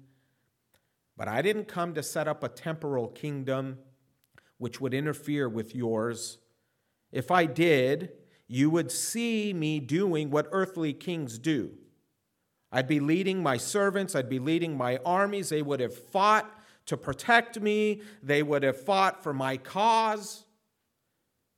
[1.18, 3.80] but I didn't come to set up a temporal kingdom
[4.58, 6.38] which would interfere with yours.
[7.12, 8.12] If I did,
[8.48, 11.72] you would see me doing what earthly kings do.
[12.72, 15.50] I'd be leading my servants, I'd be leading my armies.
[15.50, 16.50] They would have fought
[16.88, 20.46] to protect me, they would have fought for my cause.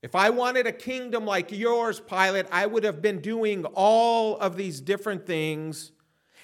[0.01, 4.55] If I wanted a kingdom like yours, Pilate, I would have been doing all of
[4.55, 5.91] these different things,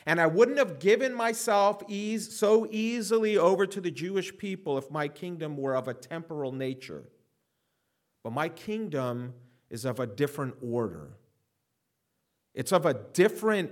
[0.05, 4.91] and I wouldn't have given myself ease, so easily over to the Jewish people if
[4.91, 7.09] my kingdom were of a temporal nature.
[8.23, 9.33] But my kingdom
[9.69, 11.17] is of a different order.
[12.53, 13.71] It's of a different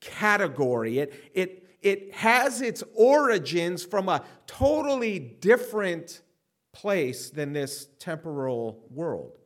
[0.00, 0.98] category.
[0.98, 6.22] It, it, it has its origins from a totally different
[6.72, 9.38] place than this temporal world.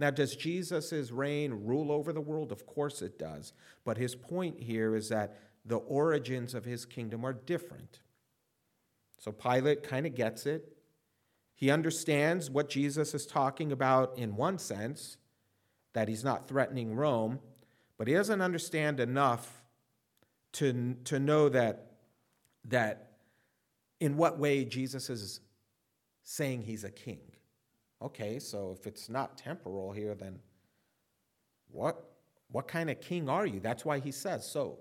[0.00, 2.52] Now, does Jesus' reign rule over the world?
[2.52, 3.52] Of course it does.
[3.84, 8.00] But his point here is that the origins of his kingdom are different.
[9.18, 10.76] So Pilate kind of gets it.
[11.54, 15.16] He understands what Jesus is talking about in one sense,
[15.92, 17.40] that he's not threatening Rome,
[17.96, 19.62] but he doesn't understand enough
[20.52, 21.92] to, to know that,
[22.66, 23.12] that
[24.00, 25.40] in what way Jesus is
[26.22, 27.20] saying he's a king.
[28.00, 30.38] Okay, so if it's not temporal here, then
[31.70, 32.12] what,
[32.50, 33.58] what kind of king are you?
[33.58, 34.78] That's why he says so.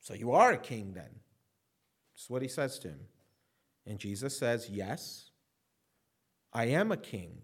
[0.00, 1.20] So you are a king then.
[2.12, 3.00] That's what he says to him.
[3.86, 5.30] And Jesus says, Yes,
[6.52, 7.42] I am a king.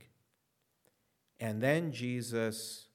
[1.38, 2.88] And then Jesus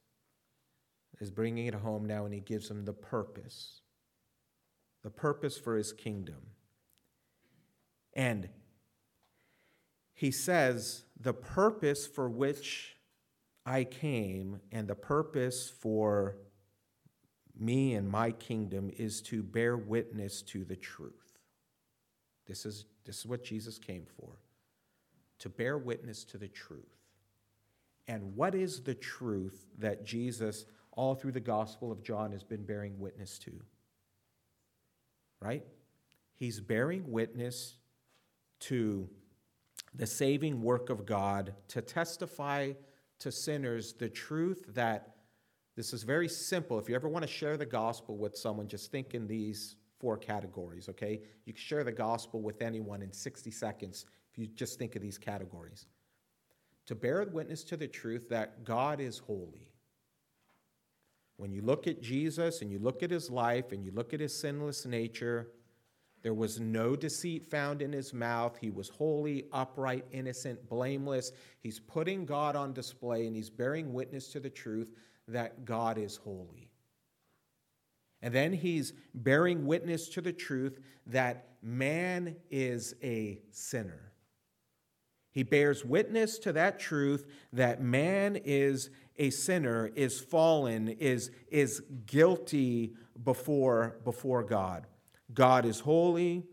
[1.20, 3.82] is bringing it home now and he gives him the purpose
[5.04, 6.42] the purpose for his kingdom.
[8.14, 8.50] And
[10.14, 12.98] he says, The purpose for which
[13.66, 16.38] I came and the purpose for
[17.62, 21.38] me and my kingdom is to bear witness to the truth.
[22.48, 24.40] This is, this is what Jesus came for
[25.40, 27.02] to bear witness to the truth.
[28.08, 32.64] And what is the truth that Jesus, all through the Gospel of John, has been
[32.64, 33.52] bearing witness to?
[35.40, 35.66] Right?
[36.36, 37.76] He's bearing witness
[38.62, 39.10] to
[39.96, 42.74] the saving work of God to testify
[43.20, 45.16] to sinners the truth that
[45.76, 46.78] this is very simple.
[46.80, 50.18] If you ever want to share the gospel with someone, just think in these four
[50.18, 51.22] categories, okay?
[51.46, 55.02] You can share the gospel with anyone in 60 seconds if you just think of
[55.02, 55.86] these categories.
[56.88, 59.70] To bear witness to the truth that God is holy.
[61.38, 64.20] When you look at Jesus and you look at his life and you look at
[64.20, 65.52] his sinless nature,
[66.22, 68.58] there was no deceit found in his mouth.
[68.60, 71.32] He was holy, upright, innocent, blameless.
[71.60, 74.90] He's putting God on display and he's bearing witness to the truth
[75.32, 76.72] that God is holy.
[78.22, 84.12] And then he's bearing witness to the truth that man is a sinner.
[85.32, 91.82] He bears witness to that truth that man is a sinner, is fallen, is, is
[92.06, 94.88] guilty before, before God.
[95.34, 96.44] God is holy,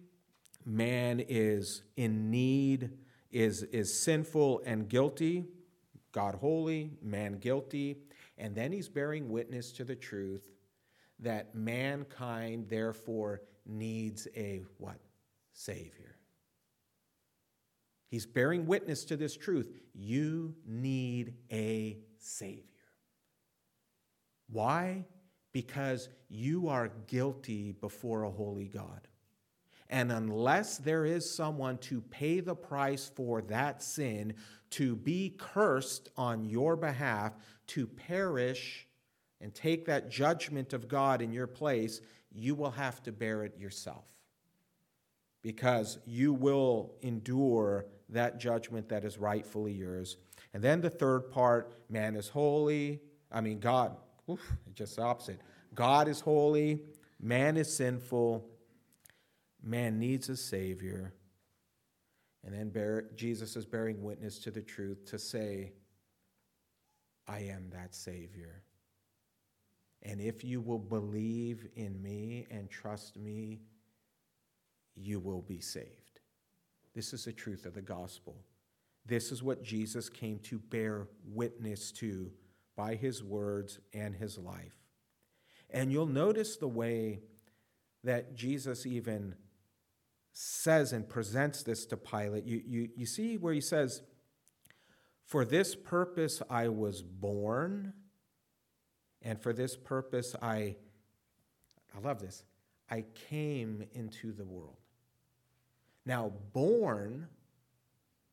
[0.64, 2.90] man is in need,
[3.32, 5.46] is, is sinful and guilty.
[6.12, 7.96] God holy, man guilty.
[8.39, 10.49] And then he's bearing witness to the truth
[11.20, 14.99] that mankind therefore needs a what?
[15.53, 16.16] Savior.
[18.09, 19.70] He's bearing witness to this truth.
[19.93, 22.64] You need a Savior.
[24.51, 25.05] Why?
[25.53, 29.09] because you are guilty before a holy God.
[29.91, 34.34] And unless there is someone to pay the price for that sin,
[34.70, 37.32] to be cursed on your behalf,
[37.68, 38.86] to perish
[39.40, 42.00] and take that judgment of God in your place,
[42.32, 44.04] you will have to bear it yourself.
[45.42, 50.16] Because you will endure that judgment that is rightfully yours.
[50.52, 53.00] And then the third part man is holy.
[53.30, 53.96] I mean, God
[54.30, 55.40] Oof, just the opposite.
[55.74, 56.82] God is holy,
[57.20, 58.44] man is sinful,
[59.62, 61.14] man needs a Savior.
[62.44, 65.72] And then bear, Jesus is bearing witness to the truth to say,
[67.28, 68.62] I am that Savior.
[70.02, 73.60] And if you will believe in me and trust me,
[74.94, 76.20] you will be saved.
[76.94, 78.36] This is the truth of the gospel.
[79.06, 82.32] This is what Jesus came to bear witness to
[82.76, 84.76] by his words and his life.
[85.70, 87.20] And you'll notice the way
[88.04, 89.34] that Jesus even
[90.32, 92.44] says and presents this to Pilate.
[92.44, 94.02] You, you, you see where he says,
[95.28, 97.92] For this purpose I was born,
[99.20, 100.76] and for this purpose I,
[101.94, 102.44] I love this,
[102.90, 104.78] I came into the world.
[106.06, 107.28] Now, born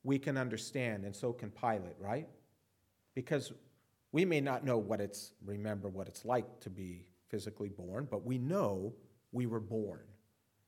[0.03, 2.29] we can understand, and so can Pilate, right?
[3.13, 3.51] Because
[4.13, 8.25] we may not know what it's, remember what it's like to be physically born, but
[8.25, 8.93] we know
[9.33, 9.99] we were born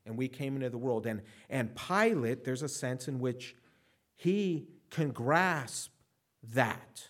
[0.05, 1.07] and we came into the world.
[1.07, 3.55] And, and Pilate, there's a sense in which
[4.17, 5.91] he can grasp
[6.43, 7.09] that.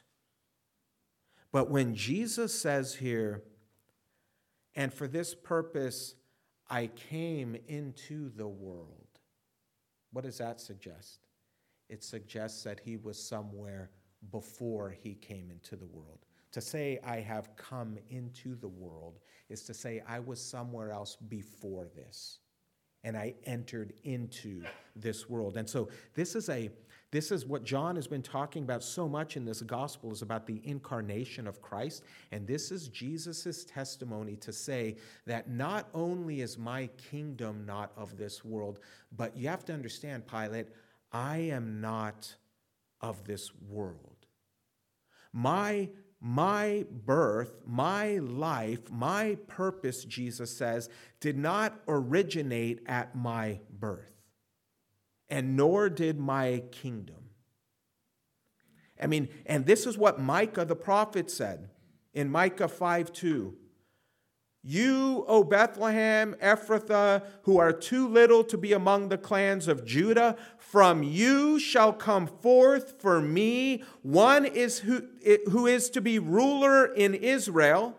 [1.51, 3.43] But when Jesus says here,
[4.75, 6.15] and for this purpose
[6.69, 9.07] I came into the world,
[10.11, 11.27] what does that suggest?
[11.89, 13.91] It suggests that he was somewhere
[14.31, 16.25] before he came into the world.
[16.51, 19.19] To say I have come into the world
[19.49, 22.39] is to say I was somewhere else before this
[23.07, 24.61] and I entered into
[24.93, 25.55] this world.
[25.55, 26.69] And so this is a
[27.09, 30.45] this is what John has been talking about so much in this gospel is about
[30.45, 32.03] the incarnation of Christ
[32.33, 38.17] and this is Jesus' testimony to say that not only is my kingdom not of
[38.17, 38.81] this world
[39.15, 40.67] but you have to understand Pilate
[41.13, 42.35] I am not
[42.99, 44.25] of this world.
[45.31, 45.87] My
[46.19, 50.89] my birth, my life, my purpose, Jesus says,
[51.19, 54.11] did not originate at my birth,
[55.29, 57.15] and nor did my kingdom.
[59.01, 61.69] I mean, and this is what Micah the prophet said
[62.13, 63.55] in Micah 5 2.
[64.69, 70.35] You, O Bethlehem, Ephrathah, who are too little to be among the clans of Judah,
[70.57, 75.07] from you shall come forth for me one is who,
[75.49, 77.95] who is to be ruler in Israel,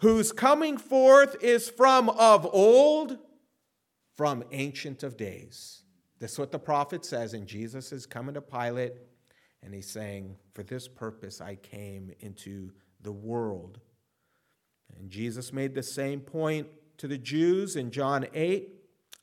[0.00, 3.16] whose coming forth is from of old,
[4.18, 5.82] from ancient of days.
[6.18, 8.96] That's what the prophet says, and Jesus is coming to Pilate,
[9.62, 13.80] and he's saying, For this purpose I came into the world
[14.98, 16.66] and Jesus made the same point
[16.98, 18.76] to the Jews in John 8.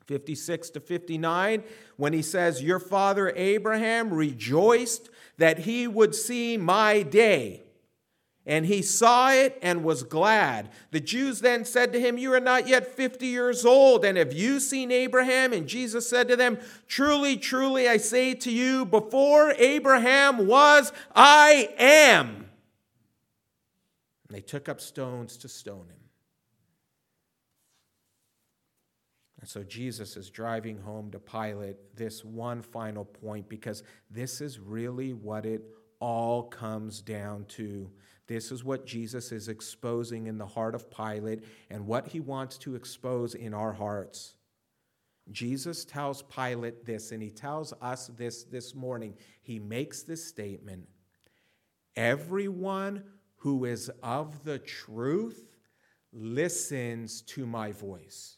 [0.07, 1.63] 56 to 59,
[1.97, 7.63] when he says, Your father Abraham rejoiced that he would see my day.
[8.45, 10.70] And he saw it and was glad.
[10.91, 14.32] The Jews then said to him, You are not yet 50 years old, and have
[14.32, 15.51] you seen Abraham?
[15.51, 16.57] And Jesus said to them,
[16.88, 22.46] Truly, truly, I say to you, before Abraham was, I am.
[24.28, 26.07] And they took up stones to stone him.
[29.39, 34.59] And so Jesus is driving home to Pilate this one final point because this is
[34.59, 35.63] really what it
[35.99, 37.89] all comes down to.
[38.25, 42.57] This is what Jesus is exposing in the heart of Pilate and what he wants
[42.59, 44.34] to expose in our hearts.
[45.32, 49.13] Jesus tells Pilate this, and he tells us this this morning.
[49.41, 50.88] He makes this statement
[51.95, 53.03] Everyone
[53.38, 55.47] who is of the truth
[56.11, 58.38] listens to my voice.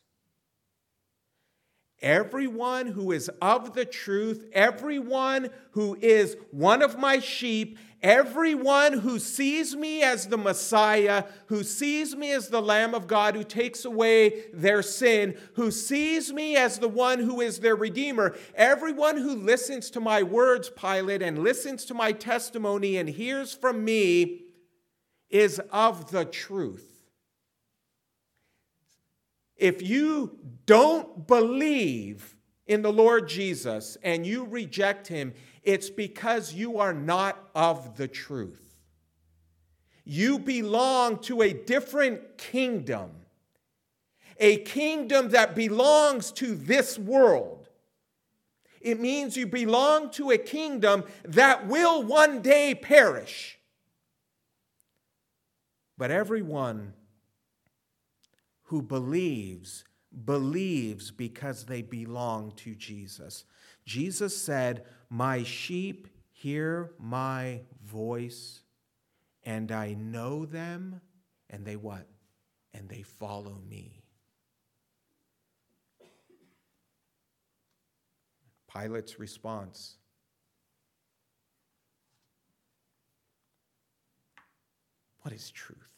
[2.01, 9.19] Everyone who is of the truth, everyone who is one of my sheep, everyone who
[9.19, 13.83] sees me as the Messiah, who sees me as the Lamb of God who takes
[13.83, 19.35] away their sin, who sees me as the one who is their Redeemer, everyone who
[19.35, 24.43] listens to my words, Pilate, and listens to my testimony and hears from me
[25.29, 26.85] is of the truth.
[29.55, 36.79] If you don't believe in the Lord Jesus and you reject him, it's because you
[36.79, 38.77] are not of the truth.
[40.05, 43.11] You belong to a different kingdom,
[44.39, 47.69] a kingdom that belongs to this world.
[48.81, 53.58] It means you belong to a kingdom that will one day perish.
[55.99, 56.93] But everyone
[58.63, 59.83] who believes,
[60.23, 63.43] believes because they belong to Jesus.
[63.85, 68.61] Jesus said, My sheep hear my voice,
[69.43, 71.01] and I know them,
[71.49, 72.07] and they what?
[72.73, 74.01] And they follow me.
[78.73, 79.97] Pilate's response
[85.21, 85.88] What is truth?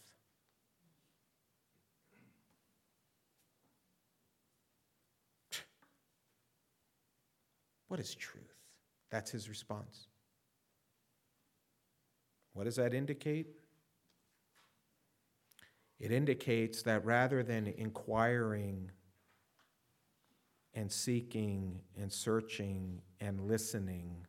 [7.92, 8.56] What is truth?
[9.10, 10.08] That's his response.
[12.54, 13.48] What does that indicate?
[16.00, 18.92] It indicates that rather than inquiring
[20.74, 24.26] and seeking and searching and listening,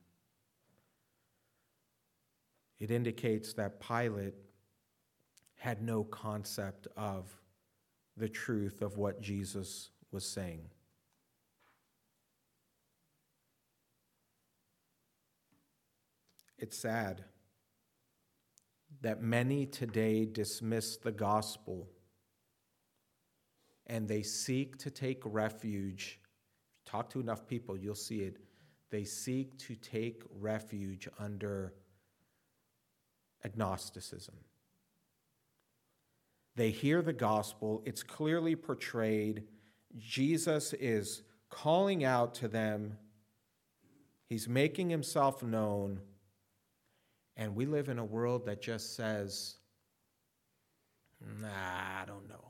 [2.81, 4.35] it indicates that Pilate
[5.55, 7.33] had no concept of
[8.17, 10.63] the truth of what Jesus was saying.
[16.63, 17.25] It's sad
[19.01, 21.89] that many today dismiss the gospel
[23.89, 26.21] and they seek to take refuge.
[26.87, 28.37] Talk to enough people, you'll see it.
[28.91, 31.75] They seek to take refuge under
[33.43, 34.37] agnosticism.
[36.55, 39.43] They hear the gospel, it's clearly portrayed.
[39.99, 42.99] Jesus is calling out to them,
[44.29, 46.03] he's making himself known.
[47.37, 49.57] And we live in a world that just says,
[51.41, 52.45] nah, I don't know.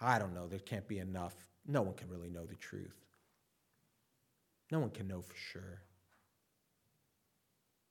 [0.00, 0.46] I don't know.
[0.46, 1.34] There can't be enough.
[1.66, 2.96] No one can really know the truth.
[4.70, 5.82] No one can know for sure.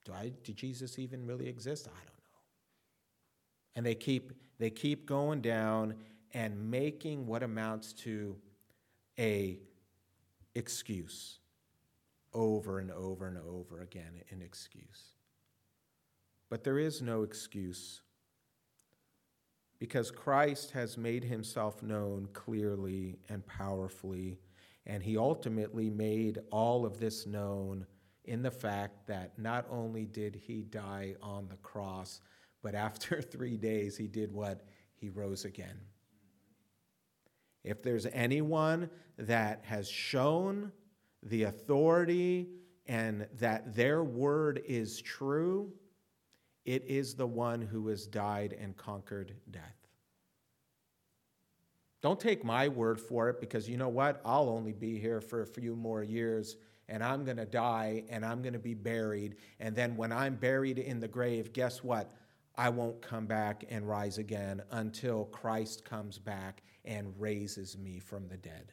[0.04, 1.86] Do I did Jesus even really exist?
[1.86, 2.40] I don't know.
[3.76, 5.94] And they keep they keep going down
[6.32, 8.36] and making what amounts to
[9.18, 9.58] a
[10.54, 11.40] excuse
[12.38, 15.16] over and over and over again an excuse.
[16.48, 18.00] But there is no excuse
[19.80, 24.38] because Christ has made himself known clearly and powerfully,
[24.86, 27.86] and he ultimately made all of this known
[28.24, 32.20] in the fact that not only did he die on the cross,
[32.62, 34.62] but after three days he did what?
[34.94, 35.78] He rose again.
[37.64, 40.72] If there's anyone that has shown
[41.22, 42.48] the authority
[42.86, 45.72] and that their word is true,
[46.64, 49.76] it is the one who has died and conquered death.
[52.00, 54.20] Don't take my word for it because you know what?
[54.24, 56.56] I'll only be here for a few more years
[56.88, 59.36] and I'm going to die and I'm going to be buried.
[59.60, 62.14] And then when I'm buried in the grave, guess what?
[62.56, 68.26] I won't come back and rise again until Christ comes back and raises me from
[68.28, 68.72] the dead.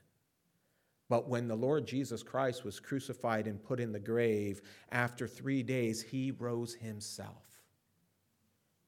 [1.07, 5.61] But when the Lord Jesus Christ was crucified and put in the grave, after three
[5.61, 7.43] days, he rose himself.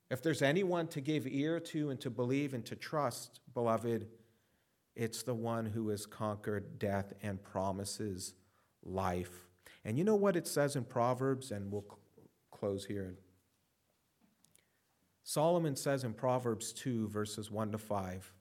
[0.09, 4.07] If there's anyone to give ear to and to believe and to trust, beloved,
[4.95, 8.33] it's the one who has conquered death and promises
[8.83, 9.47] life.
[9.85, 11.51] And you know what it says in Proverbs?
[11.51, 11.85] And we'll
[12.51, 13.15] close here.
[15.23, 18.33] Solomon says in Proverbs 2, verses 1 to 5.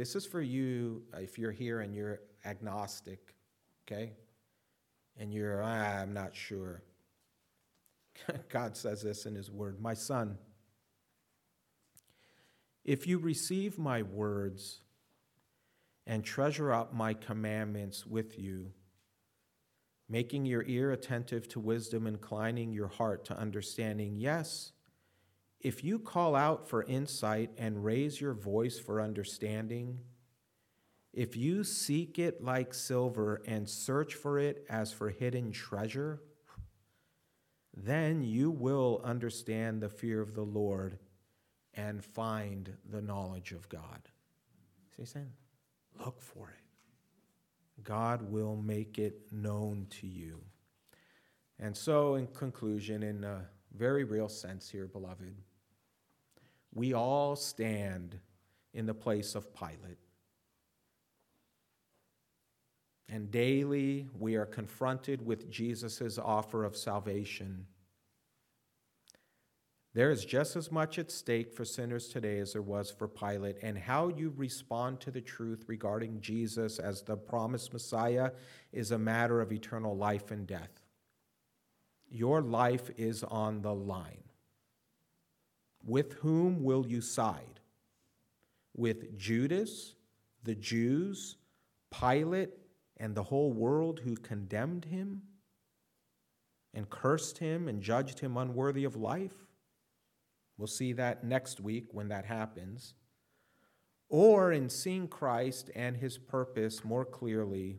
[0.00, 3.34] This is for you if you're here and you're agnostic,
[3.84, 4.14] okay?
[5.18, 6.82] And you're, ah, I'm not sure.
[8.48, 10.38] God says this in His Word My son,
[12.82, 14.80] if you receive my words
[16.06, 18.72] and treasure up my commandments with you,
[20.08, 24.72] making your ear attentive to wisdom, inclining your heart to understanding, yes,
[25.60, 30.00] if you call out for insight and raise your voice for understanding,
[31.12, 36.22] if you seek it like silver and search for it as for hidden treasure,
[37.76, 40.98] then you will understand the fear of the Lord
[41.74, 44.08] and find the knowledge of God.
[44.96, 45.32] See saying?
[46.04, 47.84] Look for it.
[47.84, 50.40] God will make it known to you.
[51.58, 53.46] And so, in conclusion, in a
[53.76, 55.34] very real sense here, beloved,
[56.74, 58.18] we all stand
[58.72, 59.98] in the place of Pilate.
[63.08, 67.66] And daily we are confronted with Jesus' offer of salvation.
[69.92, 73.56] There is just as much at stake for sinners today as there was for Pilate,
[73.60, 78.30] and how you respond to the truth regarding Jesus as the promised Messiah
[78.72, 80.80] is a matter of eternal life and death.
[82.08, 84.29] Your life is on the line.
[85.84, 87.60] With whom will you side?
[88.76, 89.94] With Judas,
[90.42, 91.36] the Jews,
[91.90, 92.50] Pilate,
[92.98, 95.22] and the whole world who condemned him
[96.74, 99.46] and cursed him and judged him unworthy of life?
[100.56, 102.94] We'll see that next week when that happens.
[104.10, 107.78] Or in seeing Christ and his purpose more clearly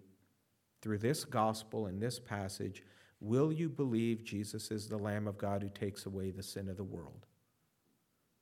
[0.81, 2.83] through this gospel and this passage,
[3.19, 6.77] will you believe Jesus is the Lamb of God who takes away the sin of
[6.77, 7.27] the world?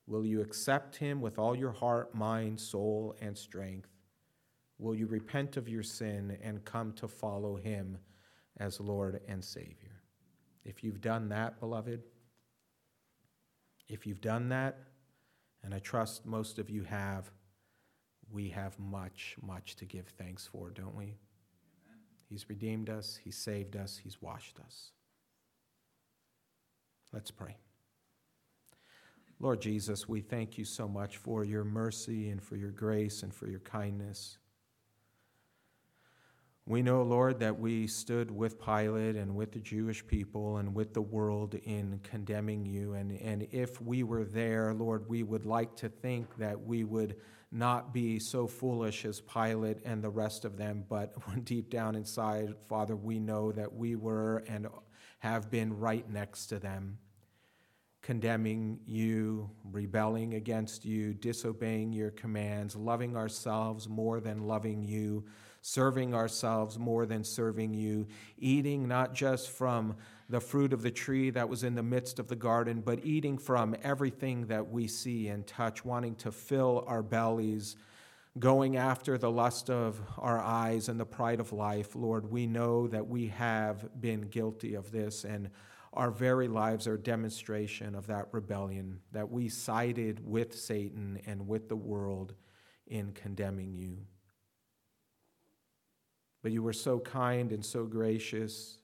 [0.09, 3.89] Will you accept him with all your heart, mind, soul, and strength?
[4.79, 7.99] Will you repent of your sin and come to follow him
[8.57, 10.01] as Lord and Savior?
[10.65, 12.01] If you've done that, beloved,
[13.87, 14.79] if you've done that,
[15.63, 17.29] and I trust most of you have,
[18.31, 21.03] we have much, much to give thanks for, don't we?
[21.05, 21.99] Amen.
[22.27, 24.91] He's redeemed us, He's saved us, He's washed us.
[27.13, 27.57] Let's pray.
[29.39, 33.33] Lord Jesus, we thank you so much for your mercy and for your grace and
[33.33, 34.37] for your kindness.
[36.65, 40.93] We know, Lord, that we stood with Pilate and with the Jewish people and with
[40.93, 42.93] the world in condemning you.
[42.93, 47.15] And, and if we were there, Lord, we would like to think that we would
[47.51, 52.53] not be so foolish as Pilate and the rest of them, but deep down inside,
[52.67, 54.67] Father, we know that we were and
[55.19, 56.99] have been right next to them,
[58.09, 65.23] condemning you, rebelling against you, disobeying your commands, loving ourselves more than loving you
[65.61, 68.07] serving ourselves more than serving you,
[68.37, 69.93] eating not just from
[70.29, 73.37] the fruit of the tree that was in the midst of the garden, but eating
[73.37, 77.75] from everything that we see and touch, wanting to fill our bellies,
[78.39, 81.93] going after the lust of our eyes and the pride of life.
[81.93, 85.49] Lord, we know that we have been guilty of this, and
[85.93, 91.47] our very lives are a demonstration of that rebellion, that we sided with Satan and
[91.47, 92.35] with the world
[92.87, 93.97] in condemning you.
[96.41, 98.77] But you were so kind and so gracious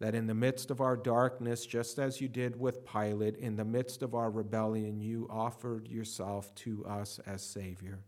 [0.00, 3.64] that in the midst of our darkness, just as you did with Pilate, in the
[3.64, 7.98] midst of our rebellion, you offered yourself to us as Savior.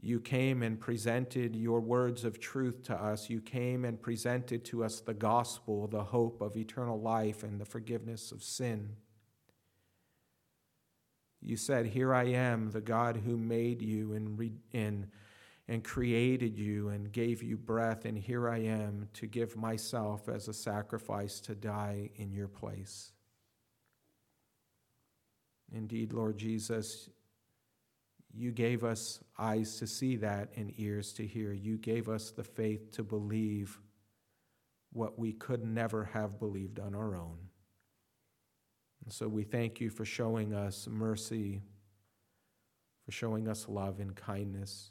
[0.00, 3.28] You came and presented your words of truth to us.
[3.28, 7.64] You came and presented to us the gospel, the hope of eternal life and the
[7.64, 8.96] forgiveness of sin.
[11.42, 15.08] You said, Here I am, the God who made you in, in
[15.68, 20.48] and created you and gave you breath, and here I am to give myself as
[20.48, 23.12] a sacrifice to die in your place.
[25.70, 27.10] Indeed, Lord Jesus,
[28.34, 31.52] you gave us eyes to see that and ears to hear.
[31.52, 33.78] You gave us the faith to believe
[34.92, 37.38] what we could never have believed on our own.
[39.04, 41.62] And so we thank you for showing us mercy,
[43.04, 44.90] for showing us love and kindness.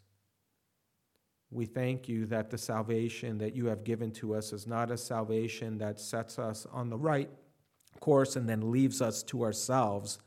[1.49, 4.97] We thank you that the salvation that you have given to us is not a
[4.97, 7.29] salvation that sets us on the right
[7.99, 10.19] course and then leaves us to ourselves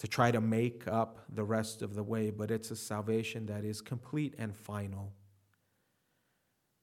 [0.00, 3.64] to try to make up the rest of the way, but it's a salvation that
[3.64, 5.12] is complete and final.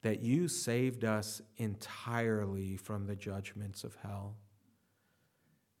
[0.02, 4.36] That you saved us entirely from the judgments of hell.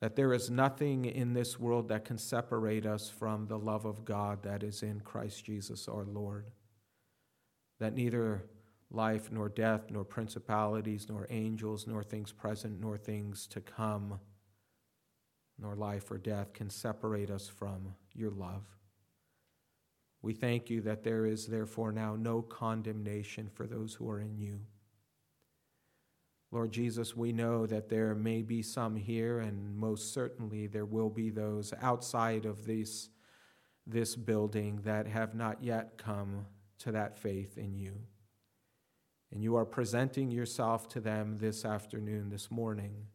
[0.00, 4.04] That there is nothing in this world that can separate us from the love of
[4.04, 6.50] God that is in Christ Jesus our Lord
[7.78, 8.44] that neither
[8.90, 14.18] life nor death, nor principalities, nor angels, nor things present, nor things to come,
[15.60, 18.64] nor life or death can separate us from your love.
[20.22, 24.36] We thank you that there is therefore now no condemnation for those who are in
[24.36, 24.60] you.
[26.50, 31.10] Lord Jesus, we know that there may be some here, and most certainly there will
[31.10, 33.10] be those outside of this,
[33.86, 36.46] this building that have not yet come
[36.78, 37.92] to that faith in you.
[39.30, 43.08] And you are presenting yourself to them this afternoon, this morning.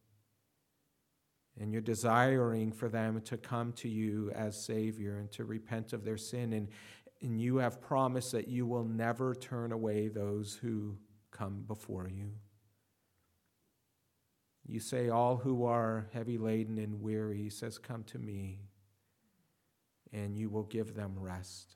[1.59, 6.03] And you're desiring for them to come to you as Savior and to repent of
[6.03, 6.53] their sin.
[6.53, 6.67] And,
[7.21, 10.97] and you have promised that you will never turn away those who
[11.31, 12.31] come before you.
[14.65, 18.61] You say, All who are heavy laden and weary, says, Come to me,
[20.11, 21.75] and you will give them rest.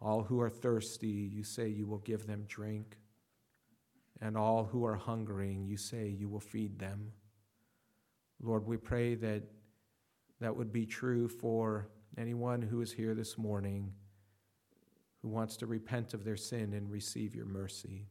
[0.00, 2.96] All who are thirsty, you say you will give them drink.
[4.20, 7.12] And all who are hungering, you say you will feed them.
[8.42, 9.44] Lord, we pray that
[10.40, 11.88] that would be true for
[12.18, 13.92] anyone who is here this morning
[15.22, 18.08] who wants to repent of their sin and receive your mercy.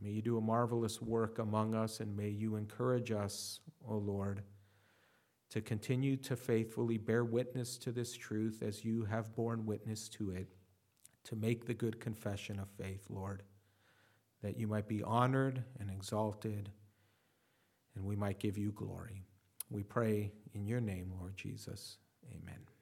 [0.00, 4.42] May you do a marvelous work among us, and may you encourage us, O Lord,
[5.50, 10.30] to continue to faithfully bear witness to this truth as you have borne witness to
[10.30, 10.54] it
[11.24, 13.42] to make the good confession of faith, Lord,
[14.42, 16.70] that you might be honored and exalted
[17.98, 19.24] and we might give you glory.
[19.70, 21.98] We pray in your name, Lord Jesus.
[22.32, 22.77] Amen.